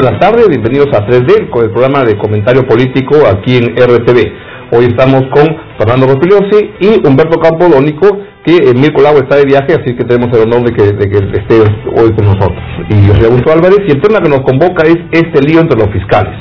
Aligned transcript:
Buenas 0.00 0.18
tardes, 0.18 0.48
bienvenidos 0.48 0.88
a 0.94 1.06
3D 1.06 1.50
con 1.50 1.62
el 1.62 1.72
programa 1.72 2.02
de 2.04 2.16
comentario 2.16 2.66
político 2.66 3.16
aquí 3.28 3.58
en 3.58 3.76
RTV. 3.76 4.32
Hoy 4.72 4.86
estamos 4.86 5.20
con 5.28 5.44
Fernando 5.76 6.06
Rospigliosi 6.06 6.70
y 6.80 7.06
Humberto 7.06 7.38
Campodónico, 7.38 8.08
que 8.42 8.56
el 8.64 8.76
miércoles 8.76 9.12
está 9.20 9.36
de 9.36 9.44
viaje, 9.44 9.74
así 9.74 9.94
que 9.94 10.04
tenemos 10.04 10.34
el 10.34 10.48
honor 10.48 10.64
de 10.64 10.72
que, 10.72 10.84
de 10.96 11.04
que 11.04 11.18
esté 11.36 11.60
hoy 12.00 12.12
con 12.16 12.24
nosotros. 12.24 12.62
Y 12.88 13.08
yo 13.08 13.14
soy 13.14 13.26
Augusto 13.26 13.52
Álvarez, 13.52 13.80
y 13.88 13.90
el 13.90 14.00
tema 14.00 14.20
que 14.20 14.30
nos 14.30 14.40
convoca 14.40 14.88
es 14.88 14.96
este 15.12 15.42
lío 15.42 15.60
entre 15.60 15.78
los 15.78 15.92
fiscales, 15.92 16.32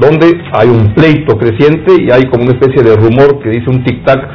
donde 0.00 0.34
hay 0.50 0.66
un 0.66 0.92
pleito 0.94 1.38
creciente 1.38 1.92
y 2.02 2.10
hay 2.10 2.24
como 2.24 2.42
una 2.42 2.58
especie 2.58 2.82
de 2.82 2.96
rumor 2.96 3.38
que 3.38 3.48
dice 3.48 3.70
un 3.70 3.84
tic-tac, 3.84 4.26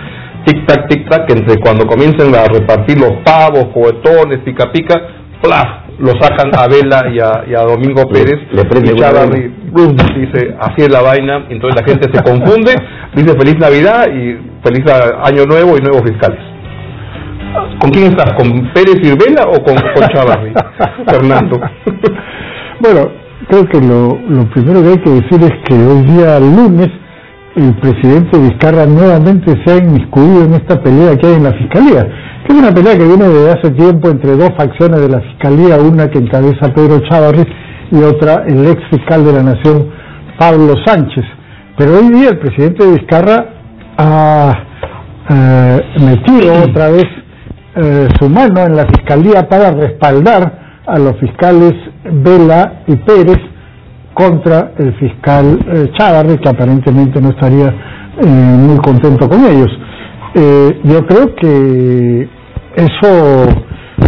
tic-tac, 0.46 0.88
tic-tac, 0.88 1.30
entre 1.36 1.59
cuando 1.59 1.86
comiencen 1.86 2.34
a 2.34 2.46
repartir 2.46 2.98
los 2.98 3.11
pavos, 3.25 3.73
cohetones, 3.73 4.39
pica-pica, 4.46 4.96
¡plaf! 5.41 5.79
Lo 6.00 6.11
sacan 6.20 6.52
a 6.57 6.68
Vela 6.68 7.09
y 7.13 7.54
a, 7.54 7.61
Domingo 7.63 8.07
Pérez 8.07 8.39
le, 8.52 8.63
prende 8.65 8.91
y 8.91 10.20
dice 10.20 10.55
así 10.59 10.83
es 10.83 10.89
la 10.89 11.01
vaina 11.01 11.46
entonces 11.50 11.82
la 11.82 11.86
gente 11.86 12.10
se 12.11 12.23
confunde 12.23 12.73
dice 13.14 13.37
feliz 13.37 13.57
navidad 13.60 14.07
y 14.07 14.37
feliz 14.64 14.86
año 15.23 15.46
nuevo 15.46 15.78
y 15.78 15.82
nuevos 15.82 16.01
fiscales 16.04 16.39
¿con 17.79 17.92
quién 17.92 18.11
estás? 18.11 18.33
¿con 18.33 18.71
Pérez 18.73 18.97
y 19.04 19.09
Vela 19.09 19.43
o 19.47 19.61
con, 19.64 19.75
con 19.75 21.06
Fernando. 21.07 21.59
Bueno 22.79 23.11
creo 23.50 23.65
que 23.68 23.81
lo, 23.81 24.18
lo 24.29 24.50
primero 24.51 24.81
que 24.81 24.89
hay 24.89 24.97
que 25.00 25.09
decir 25.09 25.43
es 25.43 25.54
que 25.68 25.73
hoy 25.73 26.04
día 26.04 26.39
lunes 26.39 26.89
el 27.56 27.75
presidente 27.75 28.37
Vizcarra 28.37 28.86
nuevamente 28.86 29.54
se 29.65 29.73
ha 29.73 29.78
inmiscuido 29.78 30.45
en 30.45 30.54
esta 30.54 30.81
pelea 30.81 31.18
que 31.18 31.28
hay 31.28 31.34
en 31.34 31.43
la 31.43 31.54
fiscalía 31.54 32.08
es 32.49 32.55
una 32.55 32.73
pelea 32.73 32.97
que 32.97 33.05
viene 33.05 33.27
desde 33.27 33.52
hace 33.52 33.71
tiempo 33.71 34.09
entre 34.09 34.35
dos 34.35 34.49
facciones 34.58 35.02
de 35.02 35.09
la 35.09 35.21
Fiscalía, 35.21 35.77
una 35.77 36.09
que 36.09 36.17
encabeza 36.17 36.73
Pedro 36.73 36.99
Chávarri 37.08 37.45
y 37.91 38.02
otra 38.02 38.44
el 38.47 38.66
ex 38.66 38.81
fiscal 38.89 39.23
de 39.23 39.33
la 39.33 39.44
Nación, 39.44 39.88
Pablo 40.39 40.73
Sánchez. 40.83 41.25
Pero 41.77 41.99
hoy 41.99 42.09
día 42.09 42.30
el 42.30 42.39
presidente 42.39 42.88
Vizcarra 42.88 43.45
ha 43.97 44.53
eh, 45.30 45.81
metido 46.02 46.64
otra 46.69 46.89
vez 46.89 47.06
eh, 47.75 48.08
su 48.19 48.28
mano 48.30 48.61
en 48.61 48.75
la 48.75 48.88
Fiscalía 48.88 49.47
para 49.47 49.69
respaldar 49.69 50.81
a 50.88 50.97
los 50.97 51.17
fiscales 51.17 51.73
Vela 52.03 52.81
y 52.88 52.95
Pérez 52.95 53.38
contra 54.16 54.72
el 54.75 54.95
fiscal 54.95 55.59
eh, 55.72 56.39
que 56.41 56.50
aparentemente 56.50 57.22
no 57.22 57.30
estaría 57.30 57.67
eh, 57.67 58.25
muy 58.25 58.78
contento 58.80 59.30
con 59.30 59.45
ellos. 59.45 59.69
yo 60.84 61.06
creo 61.06 61.36
que 61.36 62.39
eso 62.80 63.49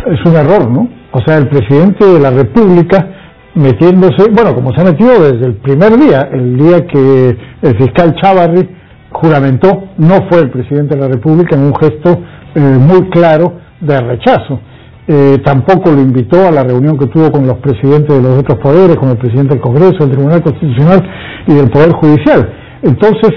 es 0.06 0.26
un 0.26 0.36
error, 0.36 0.70
¿no? 0.70 0.88
O 1.12 1.20
sea, 1.26 1.38
el 1.38 1.48
presidente 1.50 2.06
de 2.06 2.20
la 2.20 2.32
República 2.32 3.08
metiéndose, 3.56 4.32
bueno, 4.32 4.56
como 4.56 4.72
se 4.74 4.82
ha 4.82 4.86
metido 4.86 5.12
desde 5.22 5.46
el 5.46 5.56
primer 5.56 5.98
día, 5.98 6.30
el 6.32 6.58
día 6.58 6.88
que 6.88 7.38
el 7.62 7.78
fiscal 7.78 8.16
Chávarri 8.22 8.70
juramentó, 9.12 9.90
no 9.98 10.20
fue 10.30 10.40
el 10.40 10.50
presidente 10.52 10.96
de 10.96 11.02
la 11.02 11.08
República 11.10 11.56
en 11.56 11.64
un 11.64 11.76
gesto 11.76 12.18
eh, 12.56 12.60
muy 12.60 13.10
claro 13.10 13.54
de 13.82 14.00
rechazo. 14.00 14.62
Eh, 15.08 15.40
tampoco 15.44 15.92
lo 15.92 16.00
invitó 16.00 16.48
a 16.48 16.52
la 16.52 16.64
reunión 16.64 16.98
que 16.98 17.08
tuvo 17.08 17.30
con 17.30 17.46
los 17.46 17.58
presidentes 17.58 18.16
de 18.16 18.22
los 18.22 18.40
otros 18.40 18.60
poderes, 18.60 18.96
con 18.96 19.10
el 19.10 19.18
presidente 19.18 19.56
del 19.56 19.62
Congreso, 19.62 19.98
del 20.00 20.12
Tribunal 20.12 20.42
Constitucional 20.42 21.04
y 21.48 21.54
del 21.54 21.70
Poder 21.70 21.92
Judicial. 21.92 22.54
Entonces, 22.84 23.32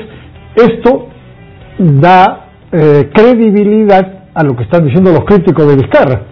esto 0.54 1.08
da 1.78 2.50
eh, 2.70 3.10
credibilidad 3.12 4.23
a 4.34 4.42
lo 4.42 4.56
que 4.56 4.64
están 4.64 4.84
diciendo 4.84 5.12
los 5.12 5.24
críticos 5.24 5.66
de 5.68 5.76
Vizcarra, 5.76 6.22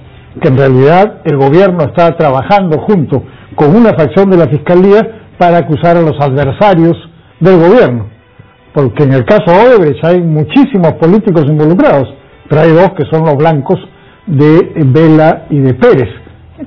que 0.41 0.49
en 0.49 0.57
realidad 0.57 1.21
el 1.25 1.37
gobierno 1.37 1.85
está 1.85 2.17
trabajando 2.17 2.81
junto 2.81 3.23
con 3.55 3.75
una 3.77 3.91
facción 3.91 4.31
de 4.31 4.39
la 4.39 4.49
Fiscalía 4.49 5.01
para 5.39 5.59
acusar 5.59 5.97
a 5.97 6.03
los 6.03 6.19
adversarios 6.21 6.97
del 7.41 7.59
gobierno. 7.59 8.07
Porque 8.73 9.05
en 9.05 9.13
el 9.13 9.25
caso 9.25 9.45
Odebrecht 9.51 10.05
hay 10.05 10.21
muchísimos 10.21 10.95
políticos 10.95 11.45
involucrados, 11.47 12.09
pero 12.49 12.63
hay 12.63 12.71
dos 12.71 12.91
que 12.97 13.05
son 13.11 13.25
los 13.25 13.37
blancos 13.37 13.79
de 14.27 14.73
Vela 14.87 15.47
y 15.51 15.59
de 15.59 15.75
Pérez, 15.75 16.09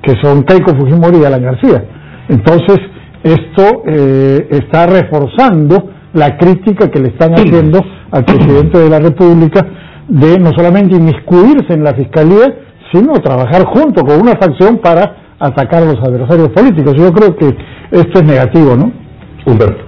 que 0.02 0.14
son 0.22 0.44
Keiko 0.44 0.76
Fujimori 0.78 1.20
y 1.20 1.26
Alan 1.26 1.42
García. 1.42 1.84
Entonces, 2.30 2.78
esto 3.24 3.84
eh, 3.88 4.48
está 4.52 4.86
reforzando 4.86 5.90
la 6.14 6.38
crítica 6.38 6.90
que 6.90 7.00
le 7.00 7.10
están 7.10 7.34
haciendo 7.34 7.80
al 8.12 8.24
presidente 8.24 8.78
de 8.78 8.90
la 8.90 9.00
República 9.00 9.66
de 10.08 10.40
no 10.40 10.52
solamente 10.56 10.96
inmiscuirse 10.96 11.74
en 11.74 11.84
la 11.84 11.94
fiscalía, 11.94 12.54
sino 12.92 13.14
trabajar 13.14 13.66
junto 13.66 14.04
con 14.04 14.22
una 14.22 14.34
facción 14.34 14.78
para 14.78 15.36
atacar 15.40 15.84
a 15.84 15.86
los 15.86 16.00
adversarios 16.00 16.50
políticos. 16.50 16.94
Yo 16.98 17.12
creo 17.12 17.36
que 17.36 17.48
esto 17.92 18.20
es 18.20 18.24
negativo, 18.24 18.76
¿no? 18.76 18.92
Humberto. 19.46 19.84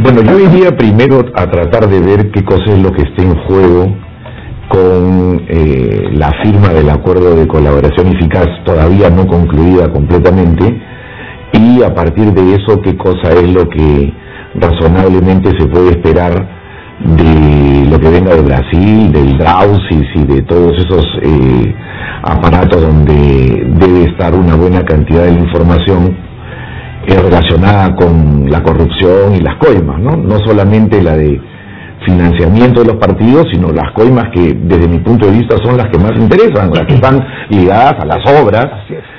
Bueno, 0.00 0.22
yo 0.22 0.38
iría 0.38 0.76
primero 0.76 1.24
a 1.34 1.50
tratar 1.50 1.88
de 1.88 2.00
ver 2.00 2.30
qué 2.30 2.44
cosa 2.44 2.66
es 2.66 2.78
lo 2.78 2.92
que 2.92 3.02
está 3.02 3.22
en 3.22 3.34
juego 3.46 3.96
con 4.68 5.42
eh, 5.48 6.10
la 6.12 6.30
firma 6.42 6.68
del 6.68 6.90
acuerdo 6.90 7.34
de 7.34 7.48
colaboración 7.48 8.08
eficaz 8.08 8.46
todavía 8.64 9.10
no 9.10 9.26
concluida 9.26 9.90
completamente 9.90 10.80
y 11.52 11.82
a 11.82 11.94
partir 11.94 12.32
de 12.32 12.54
eso 12.54 12.80
qué 12.82 12.96
cosa 12.96 13.32
es 13.32 13.50
lo 13.50 13.68
que 13.68 14.12
razonablemente 14.54 15.50
se 15.58 15.66
puede 15.66 15.90
esperar 15.90 16.57
de 17.00 17.86
lo 17.90 17.98
que 18.00 18.10
venga 18.10 18.34
de 18.34 18.42
Brasil, 18.42 19.12
del 19.12 19.38
Drausis 19.38 20.08
y 20.14 20.24
de 20.24 20.42
todos 20.42 20.72
esos 20.78 21.04
eh, 21.22 21.74
aparatos 22.22 22.82
donde 22.82 23.66
debe 23.78 24.04
estar 24.04 24.34
una 24.34 24.56
buena 24.56 24.84
cantidad 24.84 25.24
de 25.24 25.32
información 25.32 26.16
eh, 27.06 27.16
relacionada 27.22 27.94
con 27.94 28.50
la 28.50 28.62
corrupción 28.62 29.34
y 29.36 29.40
las 29.40 29.56
coimas, 29.56 30.00
¿no? 30.00 30.16
No 30.16 30.38
solamente 30.44 31.02
la 31.02 31.16
de 31.16 31.40
financiamiento 32.04 32.80
de 32.80 32.86
los 32.86 32.96
partidos, 32.96 33.46
sino 33.52 33.68
las 33.68 33.92
coimas 33.92 34.26
que 34.32 34.54
desde 34.54 34.88
mi 34.88 34.98
punto 34.98 35.26
de 35.26 35.32
vista 35.32 35.56
son 35.62 35.76
las 35.76 35.86
que 35.90 35.98
más 35.98 36.12
interesan, 36.16 36.70
las 36.70 36.86
que 36.86 36.94
están 36.94 37.24
ligadas 37.50 37.94
a 38.00 38.04
las 38.04 38.42
obras, 38.42 38.66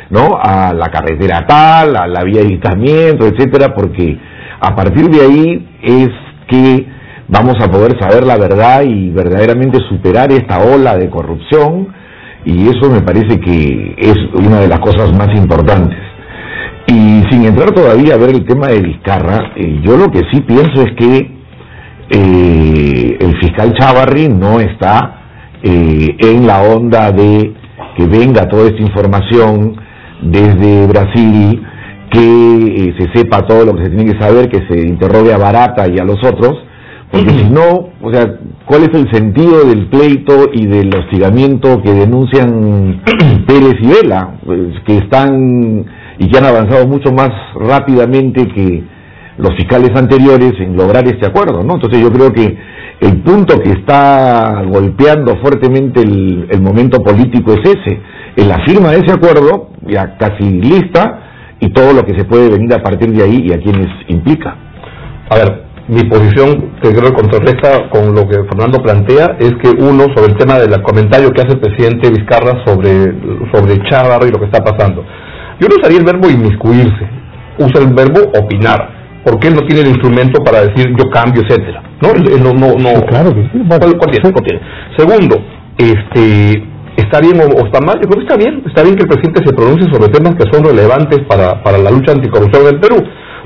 ¿no? 0.09 0.37
A 0.41 0.73
la 0.73 0.87
carretera 0.87 1.45
tal, 1.47 1.95
a 1.95 2.07
la 2.07 2.23
vía 2.23 2.41
de 2.41 2.47
editamiento, 2.47 3.25
etcétera, 3.25 3.73
porque 3.73 4.17
a 4.59 4.75
partir 4.75 5.09
de 5.09 5.21
ahí 5.21 5.67
es 5.81 6.09
que 6.47 6.98
vamos 7.29 7.55
a 7.61 7.71
poder 7.71 7.97
saber 7.99 8.25
la 8.25 8.37
verdad 8.37 8.81
y 8.83 9.09
verdaderamente 9.11 9.79
superar 9.87 10.31
esta 10.31 10.59
ola 10.59 10.97
de 10.97 11.09
corrupción 11.09 11.93
y 12.45 12.67
eso 12.67 12.89
me 12.89 13.01
parece 13.01 13.39
que 13.39 13.95
es 13.97 14.17
una 14.33 14.59
de 14.59 14.67
las 14.67 14.79
cosas 14.79 15.13
más 15.13 15.29
importantes. 15.35 15.97
Y 16.87 17.23
sin 17.29 17.45
entrar 17.45 17.71
todavía 17.71 18.15
a 18.15 18.17
ver 18.17 18.31
el 18.31 18.45
tema 18.45 18.67
de 18.67 18.81
Vizcarra, 18.81 19.51
eh, 19.55 19.81
yo 19.83 19.97
lo 19.97 20.09
que 20.09 20.21
sí 20.31 20.41
pienso 20.41 20.81
es 20.81 20.95
que 20.97 21.39
eh, 22.09 23.17
el 23.19 23.39
fiscal 23.39 23.73
Chavarri 23.77 24.27
no 24.29 24.59
está 24.59 25.17
eh, 25.61 26.15
en 26.19 26.47
la 26.47 26.63
onda 26.63 27.11
de 27.11 27.53
que 27.95 28.07
venga 28.07 28.47
toda 28.47 28.69
esta 28.69 28.81
información 28.81 29.75
desde 30.23 30.87
Brasil, 30.87 31.63
que 32.09 32.95
se 32.97 33.11
sepa 33.13 33.45
todo 33.45 33.65
lo 33.65 33.75
que 33.75 33.83
se 33.83 33.89
tiene 33.91 34.11
que 34.11 34.19
saber, 34.19 34.49
que 34.49 34.65
se 34.67 34.87
interrogue 34.87 35.31
a 35.31 35.37
Barata 35.37 35.87
y 35.87 35.99
a 35.99 36.03
los 36.03 36.17
otros, 36.25 36.57
porque 37.11 37.29
si 37.29 37.49
no, 37.49 37.89
o 38.01 38.13
sea, 38.13 38.39
¿cuál 38.65 38.83
es 38.83 38.89
el 38.93 39.11
sentido 39.11 39.65
del 39.65 39.87
pleito 39.87 40.49
y 40.53 40.67
del 40.67 40.93
hostigamiento 40.95 41.81
que 41.81 41.93
denuncian 41.93 43.01
Pérez 43.47 43.75
y 43.81 43.87
Vela, 43.87 44.39
pues, 44.45 44.79
que 44.85 44.97
están 44.97 45.85
y 46.19 46.29
que 46.29 46.37
han 46.37 46.45
avanzado 46.45 46.85
mucho 46.87 47.11
más 47.11 47.29
rápidamente 47.55 48.47
que 48.47 48.83
los 49.37 49.55
fiscales 49.55 49.91
anteriores 49.95 50.53
en 50.59 50.75
lograr 50.75 51.07
este 51.07 51.25
acuerdo, 51.25 51.63
¿no? 51.63 51.75
Entonces 51.75 52.01
yo 52.01 52.11
creo 52.11 52.31
que 52.31 52.57
el 52.99 53.21
punto 53.21 53.59
que 53.59 53.69
está 53.69 54.63
golpeando 54.67 55.37
fuertemente 55.37 56.01
el, 56.01 56.47
el 56.51 56.61
momento 56.61 57.01
político 57.01 57.53
es 57.53 57.61
ese, 57.61 58.01
es 58.35 58.45
la 58.45 58.59
firma 58.65 58.91
de 58.91 58.99
ese 58.99 59.13
acuerdo, 59.13 59.69
ya 59.87 60.17
casi 60.17 60.43
lista, 60.43 61.21
y 61.61 61.69
todo 61.69 61.93
lo 61.93 62.05
que 62.05 62.17
se 62.17 62.25
puede 62.25 62.49
venir 62.49 62.73
a 62.73 62.83
partir 62.83 63.11
de 63.11 63.23
ahí 63.23 63.47
y 63.47 63.53
a 63.53 63.59
quienes 63.59 63.87
implica. 64.09 64.55
A 65.29 65.35
ver, 65.35 65.68
mi 65.89 66.03
posición 66.03 66.77
que 66.83 66.93
creo 66.93 67.09
que 67.09 67.21
contrarresta 67.21 67.89
con 67.89 68.13
lo 68.13 68.27
que 68.27 68.37
Fernando 68.47 68.77
plantea 68.77 69.37
es 69.39 69.53
que 69.57 69.69
uno 69.69 70.05
sobre 70.15 70.33
el 70.33 70.37
tema 70.37 70.59
del 70.59 70.69
comentario 70.83 71.31
que 71.31 71.41
hace 71.41 71.53
el 71.53 71.59
presidente 71.59 72.11
Vizcarra 72.11 72.63
sobre 72.63 73.09
sobre 73.51 73.73
y 73.73 74.31
lo 74.31 74.39
que 74.39 74.45
está 74.45 74.63
pasando. 74.63 75.03
Yo 75.59 75.67
no 75.67 75.75
usaría 75.77 75.97
el 75.97 76.05
verbo 76.05 76.29
inmiscuirse, 76.29 77.09
usa 77.57 77.81
el 77.81 77.93
verbo 77.95 78.21
opinar, 78.37 79.23
porque 79.25 79.47
él 79.47 79.55
no 79.55 79.61
tiene 79.61 79.81
el 79.81 79.87
instrumento 79.89 80.43
para 80.43 80.61
decir 80.61 80.93
yo 80.95 81.09
cambio, 81.09 81.41
etcétera. 81.41 81.81
No, 82.01 82.13
no, 82.13 82.53
no, 82.53 82.75
no. 82.77 83.05
claro 83.07 83.33
que 83.33 83.41
sí. 83.41 83.49
Segundo, 84.95 85.41
este 85.75 86.69
está 86.97 87.19
bien 87.19 87.41
o, 87.41 87.65
está 87.65 87.81
mal, 87.81 87.95
yo 87.99 88.07
creo 88.07 88.21
que 88.21 88.27
está 88.27 88.37
bien, 88.37 88.61
está 88.67 88.83
bien 88.83 88.95
que 88.95 89.03
el 89.03 89.09
presidente 89.09 89.41
se 89.43 89.55
pronuncie 89.55 89.91
sobre 89.91 90.11
temas 90.11 90.35
que 90.35 90.45
son 90.53 90.63
relevantes 90.63 91.21
para, 91.27 91.63
para 91.63 91.79
la 91.79 91.89
lucha 91.89 92.11
anticorrupción 92.11 92.65
del 92.65 92.79
Perú, 92.79 92.97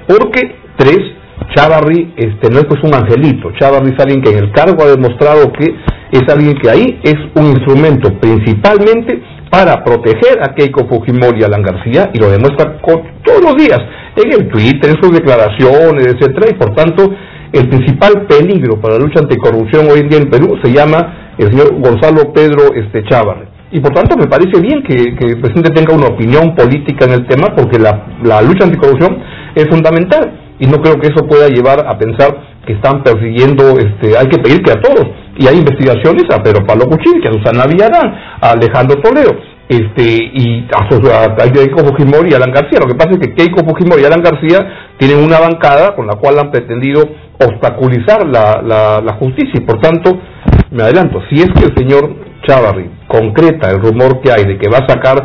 porque 0.07 0.41
tres 0.75 1.22
Chavarri 1.55 2.13
este, 2.17 2.49
no 2.49 2.59
es 2.59 2.65
pues 2.65 2.83
un 2.83 2.93
angelito, 2.93 3.51
Chavarri 3.59 3.91
es 3.93 3.99
alguien 3.99 4.21
que 4.21 4.31
en 4.31 4.37
el 4.37 4.51
cargo 4.51 4.83
ha 4.83 4.87
demostrado 4.87 5.51
que 5.53 5.75
es 6.11 6.21
alguien 6.29 6.53
que 6.61 6.69
ahí 6.69 6.99
es 7.03 7.15
un 7.35 7.45
instrumento 7.47 8.13
principalmente 8.19 9.21
para 9.49 9.83
proteger 9.83 10.41
a 10.41 10.53
Keiko 10.55 10.87
Fujimori 10.87 11.39
y 11.39 11.43
a 11.43 11.45
Alan 11.47 11.61
García 11.61 12.09
y 12.13 12.19
lo 12.19 12.29
demuestra 12.29 12.77
todos 12.81 13.41
los 13.43 13.55
días 13.55 13.79
en 14.15 14.33
el 14.33 14.49
Twitter, 14.49 14.91
en 14.91 15.01
sus 15.01 15.11
declaraciones, 15.11 16.07
etcétera, 16.07 16.47
y 16.49 16.53
por 16.53 16.73
tanto 16.75 17.09
el 17.51 17.69
principal 17.69 18.25
peligro 18.27 18.81
para 18.81 18.95
la 18.95 19.01
lucha 19.01 19.19
anticorrupción 19.19 19.87
hoy 19.91 19.99
en 19.99 20.09
día 20.09 20.19
en 20.19 20.29
Perú 20.29 20.57
se 20.63 20.71
llama 20.71 21.33
el 21.37 21.51
señor 21.51 21.79
Gonzalo 21.79 22.33
Pedro 22.33 22.73
este, 22.73 23.03
Y 23.71 23.79
por 23.79 23.93
tanto 23.93 24.17
me 24.17 24.27
parece 24.27 24.59
bien 24.59 24.83
que, 24.83 24.93
el 24.93 25.39
presidente 25.39 25.71
tenga 25.71 25.95
una 25.95 26.07
opinión 26.07 26.55
política 26.55 27.05
en 27.05 27.11
el 27.11 27.27
tema 27.27 27.53
porque 27.55 27.79
la, 27.79 28.41
lucha 28.41 28.65
anticorrupción 28.65 29.17
es 29.55 29.67
fundamental 29.67 30.42
y 30.59 30.67
no 30.67 30.77
creo 30.81 30.95
que 30.95 31.07
eso 31.07 31.27
pueda 31.27 31.47
llevar 31.47 31.85
a 31.87 31.97
pensar 31.97 32.53
que 32.65 32.73
están 32.73 33.03
persiguiendo, 33.03 33.77
este, 33.77 34.17
hay 34.17 34.27
que 34.27 34.39
pedir 34.39 34.63
que 34.63 34.71
a 34.71 34.81
todos, 34.81 35.05
y 35.37 35.47
hay 35.47 35.57
investigaciones 35.57 36.23
a 36.33 36.41
Pedro 36.41 36.65
Pablo 36.65 36.85
que 36.87 37.27
a 37.27 37.33
Susana 37.33 37.65
Villarán, 37.65 38.13
a 38.41 38.51
Alejandro 38.51 39.01
Toledo, 39.01 39.31
este, 39.67 40.03
y 40.33 40.67
a, 40.75 41.23
a, 41.23 41.51
Keiko 41.51 41.79
Fujimori 41.85 42.31
y 42.31 42.33
Alan 42.33 42.51
García. 42.51 42.79
Lo 42.79 42.87
que 42.87 42.95
pasa 42.95 43.11
es 43.11 43.19
que 43.19 43.33
Keiko 43.33 43.65
Fujimori 43.65 44.03
y 44.03 44.05
Alan 44.05 44.21
García 44.21 44.59
tienen 44.97 45.23
una 45.23 45.39
bancada 45.39 45.95
con 45.95 46.05
la 46.05 46.15
cual 46.15 46.37
han 46.39 46.51
pretendido 46.51 47.01
obstaculizar 47.39 48.27
la, 48.27 48.61
la, 48.61 49.13
justicia 49.15 49.53
y 49.55 49.61
por 49.61 49.79
tanto, 49.79 50.17
me 50.71 50.83
adelanto, 50.83 51.21
si 51.29 51.41
es 51.41 51.47
que 51.55 51.65
el 51.65 51.75
señor 51.75 52.15
Chávarri 52.45 52.89
concreta 53.07 53.69
el 53.71 53.79
rumor 53.81 54.21
que 54.21 54.31
hay 54.31 54.45
de 54.45 54.57
que 54.57 54.69
va 54.69 54.79
a 54.79 54.87
sacar 54.87 55.17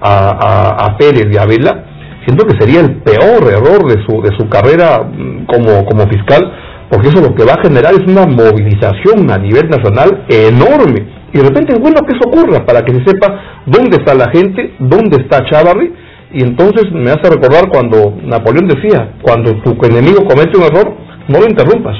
a, 0.00 0.86
a, 0.86 0.96
Pérez 0.96 1.26
y 1.32 1.38
a 1.38 1.46
Vela, 1.46 1.85
siento 2.26 2.44
que 2.46 2.58
sería 2.58 2.80
el 2.80 2.96
peor 3.02 3.44
error 3.48 3.86
de 3.86 4.04
su, 4.04 4.20
de 4.20 4.36
su 4.36 4.48
carrera 4.48 5.00
mm, 5.02 5.46
como, 5.46 5.84
como 5.86 6.08
fiscal, 6.08 6.52
porque 6.90 7.08
eso 7.08 7.20
lo 7.20 7.34
que 7.34 7.44
va 7.44 7.54
a 7.54 7.62
generar 7.62 7.94
es 7.94 8.06
una 8.06 8.26
movilización 8.26 9.30
a 9.30 9.38
nivel 9.38 9.68
nacional 9.68 10.24
enorme. 10.28 11.06
Y 11.32 11.38
de 11.38 11.44
repente 11.44 11.74
es 11.74 11.80
bueno 11.80 12.00
que 12.06 12.14
eso 12.16 12.28
ocurra 12.28 12.64
para 12.64 12.82
que 12.82 12.94
se 12.94 13.04
sepa 13.04 13.62
dónde 13.66 13.96
está 13.96 14.14
la 14.14 14.30
gente, 14.30 14.74
dónde 14.78 15.16
está 15.22 15.44
Chávarri, 15.44 15.92
y 16.32 16.42
entonces 16.42 16.90
me 16.92 17.10
hace 17.10 17.30
recordar 17.30 17.68
cuando 17.68 18.14
Napoleón 18.22 18.68
decía, 18.68 19.12
cuando 19.22 19.54
tu 19.62 19.76
enemigo 19.86 20.26
comete 20.26 20.58
un 20.58 20.64
error, 20.64 20.94
no 21.28 21.40
lo 21.40 21.46
interrumpas. 21.46 21.96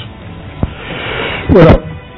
Bueno, 1.51 1.71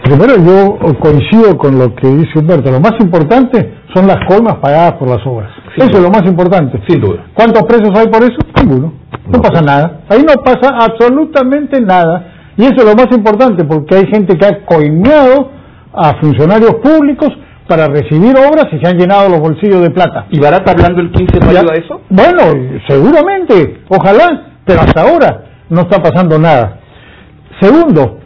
primero 0.09 0.37
yo 0.37 0.79
coincido 1.01 1.57
con 1.59 1.79
lo 1.79 1.95
que 1.95 2.09
dice 2.09 2.39
Humberto. 2.39 2.71
Lo 2.71 2.81
más 2.81 2.95
importante 3.01 3.75
son 3.95 4.07
las 4.07 4.19
colmas 4.29 4.57
pagadas 4.57 4.95
por 4.95 5.09
las 5.09 5.27
obras. 5.27 5.51
eso 5.77 5.91
es 5.91 6.01
lo 6.01 6.11
más 6.11 6.23
importante. 6.25 6.81
Sin 6.89 7.01
duda. 7.01 7.27
¿Cuántos 7.35 7.63
presos 7.65 7.91
hay 7.99 8.07
por 8.09 8.23
eso? 8.23 8.39
Ninguno. 8.63 8.93
No, 9.31 9.41
pasa 9.41 9.63
nada. 9.63 10.01
Ahí 10.09 10.25
no 10.27 10.35
pasa 10.43 10.75
absolutamente 10.81 11.81
nada. 11.81 12.33
Y 12.57 12.65
eso 12.65 12.77
es 12.79 12.85
lo 12.85 12.95
más 12.95 13.07
importante 13.13 13.65
porque 13.65 13.97
hay 13.97 14.07
gente 14.07 14.37
que 14.37 14.47
ha 14.47 14.65
coimeado 14.65 15.51
a 15.93 16.15
funcionarios 16.21 16.75
públicos 16.77 17.29
para 17.69 17.87
recibir 17.87 18.35
obras 18.37 18.67
y 18.73 18.79
se 18.79 18.89
han 18.89 18.99
llenado 18.99 19.29
los 19.29 19.41
bolsillos 19.41 19.83
de 19.83 19.91
plata. 19.91 20.27
¿Y 20.31 20.41
Barata 20.41 20.73
hablando 20.73 21.01
el 21.01 21.13
15 21.13 21.39
de 21.39 21.47
mayo 21.47 21.71
a 21.71 21.75
eso? 21.75 22.01
Bueno, 22.09 22.43
seguramente, 22.89 23.83
ojalá, 23.89 24.55
pero 24.65 24.81
hasta 24.81 25.03
ahora 25.03 25.45
no 25.69 25.83
está 25.83 26.03
pasando 26.03 26.39
nada. 26.39 26.81
Segundo, 27.61 28.19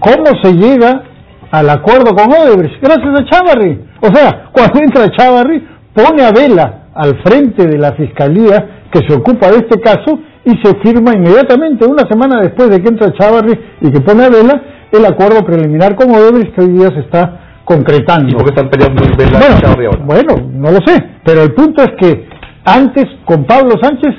¿cómo 0.00 0.26
se 0.42 0.52
llega 0.54 1.02
al 1.50 1.70
acuerdo 1.70 2.14
con 2.14 2.32
Odebrecht? 2.32 2.82
Gracias 2.82 3.20
a 3.20 3.24
Chávarri. 3.24 3.80
O 4.00 4.14
sea, 4.14 4.48
cuando 4.52 4.80
entra 4.80 5.10
Chávarri, 5.16 5.66
pone 5.94 6.24
a 6.24 6.32
Vela 6.32 6.88
al 6.94 7.22
frente 7.22 7.66
de 7.66 7.78
la 7.78 7.92
fiscalía 7.92 8.86
que 8.90 9.00
se 9.06 9.14
ocupa 9.14 9.50
de 9.50 9.58
este 9.58 9.80
caso 9.80 10.18
y 10.44 10.50
se 10.62 10.74
firma 10.82 11.12
inmediatamente, 11.14 11.86
una 11.86 12.08
semana 12.08 12.40
después 12.40 12.70
de 12.70 12.82
que 12.82 12.88
entra 12.88 13.12
Chávarri 13.12 13.58
y 13.80 13.90
que 13.90 14.00
pone 14.00 14.24
a 14.24 14.30
Vela, 14.30 14.62
el 14.90 15.04
acuerdo 15.04 15.44
preliminar 15.44 15.94
con 15.94 16.10
Odebrecht 16.10 16.54
que 16.54 16.62
hoy 16.62 16.72
día 16.72 16.88
se 16.88 17.00
está 17.00 17.60
concretando. 17.64 18.28
¿Y 18.30 18.32
por 18.32 18.44
qué 18.44 18.50
están 18.50 18.70
peleando 18.70 19.02
Vela 19.16 19.38
bueno, 19.38 19.56
y 19.56 19.60
Chávarri 19.60 19.86
ahora? 19.86 20.04
Bueno, 20.04 20.34
no 20.52 20.70
lo 20.72 20.78
sé, 20.84 21.04
pero 21.24 21.42
el 21.42 21.52
punto 21.52 21.82
es 21.82 21.90
que 22.00 22.28
antes 22.64 23.04
con 23.24 23.44
Pablo 23.44 23.72
Sánchez 23.80 24.14